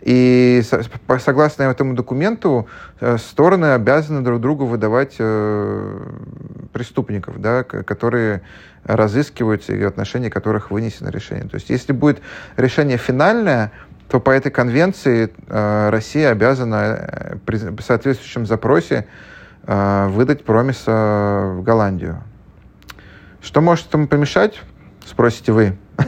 [0.00, 0.82] И со,
[1.18, 2.66] согласно этому документу
[3.00, 6.00] э, стороны обязаны друг другу выдавать э,
[6.72, 8.42] преступников, да, которые
[8.84, 11.48] разыскиваются и в отношении которых вынесено решение.
[11.48, 12.20] То есть если будет
[12.56, 13.70] решение финальное,
[14.08, 19.06] то по этой конвенции э, Россия обязана э, при соответствующем запросе
[19.66, 22.22] э, выдать промиса в Голландию.
[23.40, 24.60] Что может этому помешать,
[25.06, 25.76] спросите вы?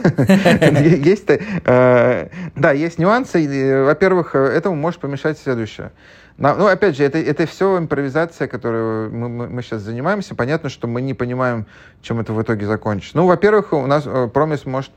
[1.03, 3.83] Есть, э, да, есть нюансы.
[3.85, 5.91] Во-первых, этому может помешать следующее.
[6.37, 10.33] Ну, опять же, это, это все импровизация, которую мы, мы, мы сейчас занимаемся.
[10.33, 11.65] Понятно, что мы не понимаем,
[12.01, 13.17] чем это в итоге закончится.
[13.17, 14.91] Ну, во-первых, у нас э, Промис может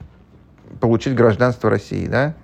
[0.80, 2.34] получить гражданство России, да?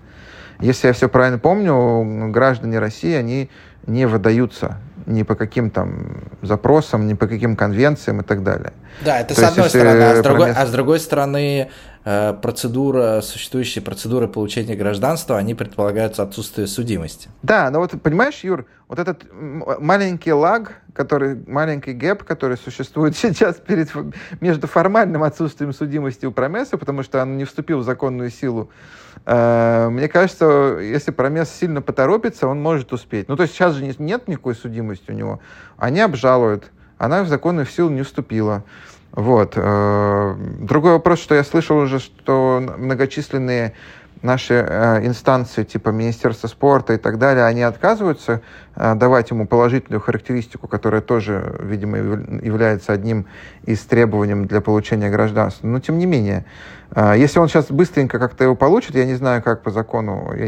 [0.59, 3.49] Если я все правильно помню, граждане России, они
[3.87, 4.77] не выдаются
[5.11, 8.73] ни по каким там запросам, ни по каким конвенциям и так далее.
[9.05, 11.71] Да, это То с одной стороны, а с другой, а с другой стороны
[12.03, 17.29] процедура, существующие процедуры получения гражданства, они предполагают отсутствие судимости.
[17.43, 23.57] Да, но вот понимаешь, Юр, вот этот маленький лаг, который, маленький гэп, который существует сейчас
[23.57, 23.91] перед,
[24.41, 28.71] между формальным отсутствием судимости у Промеса, потому что он не вступил в законную силу,
[29.27, 33.29] э, мне кажется, если Промес сильно поторопится, он может успеть.
[33.29, 35.41] Ну, то есть сейчас же нет никакой судимости у него.
[35.77, 38.65] Они обжалуют, она в законную силу не вступила.
[39.13, 39.55] Вот.
[39.57, 43.75] Э, другой вопрос, что я слышал уже, что многочисленные
[44.23, 48.43] наши э, инстанции типа Министерства спорта и так далее, они отказываются
[48.77, 53.27] э, давать ему положительную характеристику, которая тоже, видимо, является одним
[53.65, 55.67] из требований для получения гражданства.
[55.67, 56.45] Но тем не менее,
[56.91, 60.47] э, если он сейчас быстренько как-то его получит, я не знаю, как по закону, я,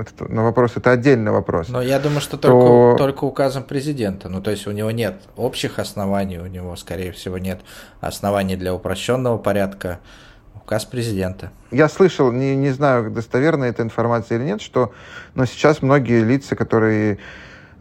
[0.00, 1.68] это, на вопрос это отдельный вопрос.
[1.68, 2.96] Но я думаю, что только, то...
[2.98, 4.28] только указом президента.
[4.28, 7.60] Ну, то есть у него нет общих оснований, у него, скорее всего, нет
[8.00, 10.00] оснований для упрощенного порядка
[10.64, 11.50] указ президента.
[11.70, 14.92] Я слышал, не, не знаю, достоверна эта информация или нет, что
[15.34, 17.18] но сейчас многие лица, которые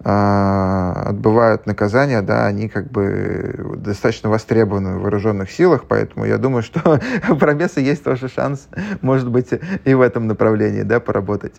[0.03, 6.61] э, отбывают наказание, да, они как бы достаточно востребованы в вооруженных силах, поэтому я думаю,
[6.61, 6.99] что
[7.29, 8.67] у Промеса есть тоже шанс,
[9.01, 9.49] может быть,
[9.85, 11.55] и в этом направлении, да, поработать.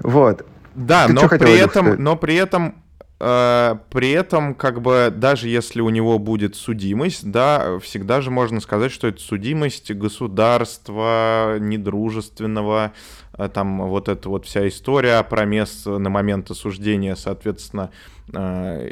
[0.00, 0.44] Вот.
[0.74, 2.81] Да, но при, этом, но при этом
[3.22, 8.90] при этом, как бы, даже если у него будет судимость, да, всегда же можно сказать,
[8.90, 13.21] что это судимость государства недружественного, э,
[13.52, 17.90] там вот эта вот вся история про место на момент осуждения, соответственно,
[18.34, 18.88] Э,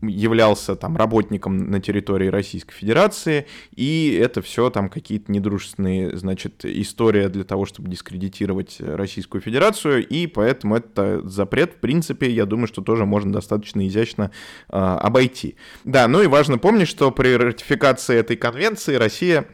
[0.00, 7.28] являлся там работником на территории Российской Федерации, и это все там какие-то недружественные, значит, история
[7.28, 12.80] для того, чтобы дискредитировать Российскую Федерацию, и поэтому это запрет, в принципе, я думаю, что
[12.80, 14.30] тоже можно достаточно изящно
[14.68, 15.56] э, обойти.
[15.84, 19.46] Да, ну и важно помнить, что при ратификации этой конвенции Россия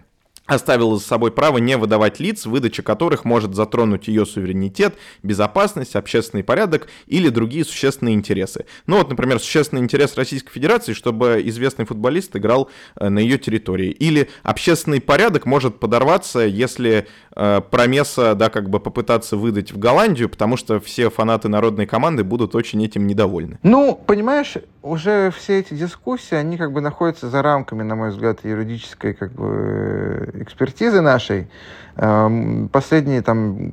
[0.47, 6.45] оставила за собой право не выдавать лиц, выдача которых может затронуть ее суверенитет, безопасность, общественный
[6.45, 8.67] порядок или другие существенные интересы.
[8.87, 13.91] Ну вот, например, существенный интерес Российской Федерации, чтобы известный футболист играл э, на ее территории.
[13.91, 20.57] Или общественный порядок может подорваться, если промеса, да, как бы попытаться выдать в Голландию, потому
[20.57, 23.59] что все фанаты народной команды будут очень этим недовольны.
[23.63, 28.45] Ну, понимаешь, уже все эти дискуссии, они как бы находятся за рамками, на мой взгляд,
[28.45, 31.49] юридической как бы экспертизы нашей.
[31.97, 33.73] Эм, последние там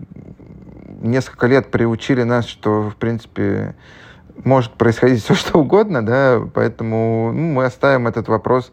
[1.02, 3.76] несколько лет приучили нас, что, в принципе,
[4.44, 8.72] может происходить все что угодно, да, поэтому ну, мы оставим этот вопрос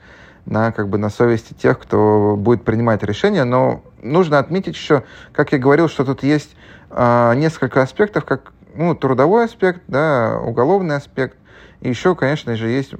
[0.50, 5.52] на, как бы, на совести тех, кто будет принимать решения, но нужно отметить еще, как
[5.52, 6.54] я говорил, что тут есть
[6.90, 11.38] э, несколько аспектов, как ну, трудовой аспект, да, уголовный аспект,
[11.80, 12.94] и еще, конечно же, есть,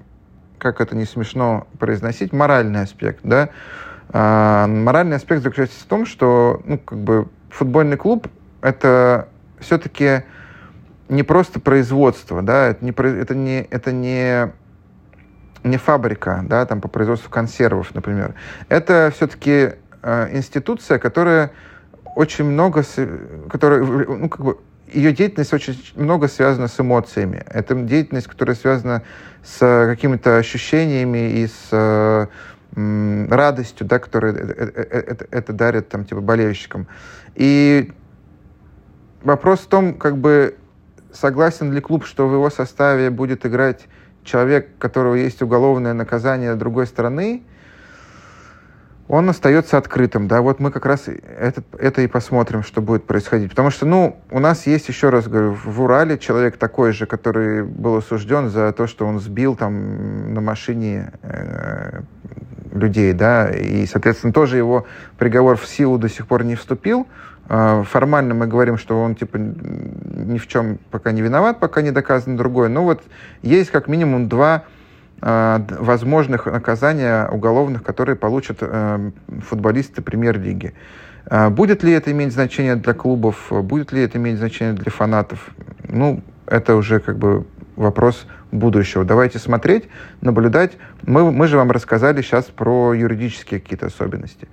[0.58, 3.50] как это не смешно произносить, моральный аспект, да,
[4.12, 8.28] а, моральный аспект заключается в том, что ну, как бы футбольный клуб
[8.60, 9.28] это
[9.58, 10.24] все-таки
[11.08, 14.52] не просто производство, да, это не, это не, это не,
[15.62, 18.34] не фабрика, да, там по производству консервов, например.
[18.68, 19.72] Это все-таки
[20.02, 21.52] э, институция, которая
[22.16, 22.84] очень много,
[23.48, 24.58] которая, ну, как бы,
[24.92, 27.42] ее деятельность очень много связана с эмоциями.
[27.46, 29.02] Это деятельность, которая связана
[29.44, 32.28] с какими-то ощущениями и с
[32.74, 36.86] радостью, да, которую это, это, это дарит там, типа, болельщикам.
[37.34, 37.92] И
[39.22, 40.56] вопрос в том, как бы,
[41.12, 43.86] согласен ли клуб, что в его составе будет играть
[44.30, 47.42] человек, у которого есть уголовное наказание другой страны,
[49.08, 53.50] он остается открытым, да, вот мы как раз это, это и посмотрим, что будет происходить.
[53.50, 57.64] Потому что, ну, у нас есть, еще раз говорю, в Урале человек такой же, который
[57.64, 62.02] был осужден за то, что он сбил там на машине э,
[62.72, 64.86] людей, да, и, соответственно, тоже его
[65.18, 67.06] приговор в силу до сих пор не вступил.
[67.48, 71.90] Э, формально мы говорим, что он, типа, ни в чем пока не виноват, пока не
[71.90, 72.68] доказано другое.
[72.68, 73.02] Но вот
[73.42, 74.64] есть как минимум два
[75.22, 79.10] Э, возможных наказания уголовных, которые получат э,
[79.46, 80.74] футболисты премьер-лиги.
[81.50, 85.50] Будет ли это иметь значение для клубов, будет ли это иметь значение для фанатов?
[85.86, 89.04] Ну, это уже как бы вопрос будущего.
[89.04, 89.84] Давайте смотреть,
[90.20, 90.72] наблюдать.
[91.02, 94.48] Мы, мы же вам рассказали сейчас про юридические какие-то особенности.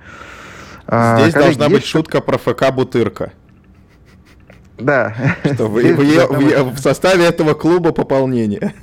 [0.86, 3.32] Здесь Коллеги, должна быть шутка про ФК «Бутырка».
[4.78, 5.14] Да.
[5.54, 8.74] Что в, в, в, в составе этого клуба пополнение.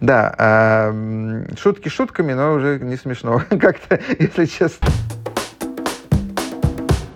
[0.00, 4.88] Да, э, шутки шутками, но уже не смешно как-то, если честно.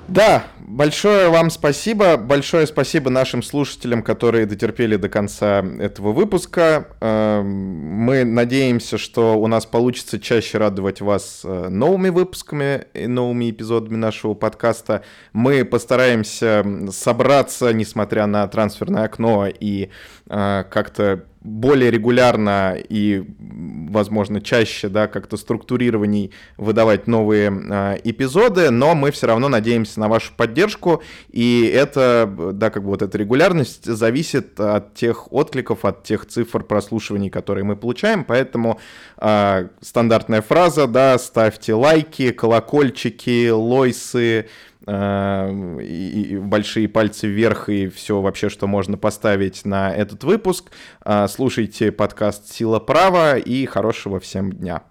[0.08, 0.42] Да,
[0.72, 2.16] Большое вам спасибо.
[2.16, 6.88] Большое спасибо нашим слушателям, которые дотерпели до конца этого выпуска.
[7.02, 13.50] Эм, мы надеемся, что у нас получится чаще радовать вас э, новыми выпусками и новыми
[13.50, 15.04] эпизодами нашего подкаста.
[15.34, 19.90] Мы постараемся собраться, несмотря на трансферное окно, и
[20.30, 28.94] э, как-то более регулярно и, возможно, чаще, да, как-то структурированней выдавать новые э, эпизоды, но
[28.94, 33.84] мы все равно надеемся на вашу поддержку, и это, да, как бы вот эта регулярность
[33.84, 38.78] зависит от тех откликов, от тех цифр прослушиваний, которые мы получаем, поэтому
[39.18, 44.46] э, стандартная фраза, да, ставьте лайки, колокольчики, лойсы,
[44.86, 50.70] Э, и, большие пальцы вверх и все вообще, что можно поставить на этот выпуск.
[51.04, 54.82] Э, слушайте подкаст «Сила права» и хорошего всем дня.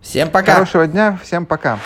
[0.00, 0.54] Всем пока.
[0.54, 1.78] Хорошего дня, всем пока.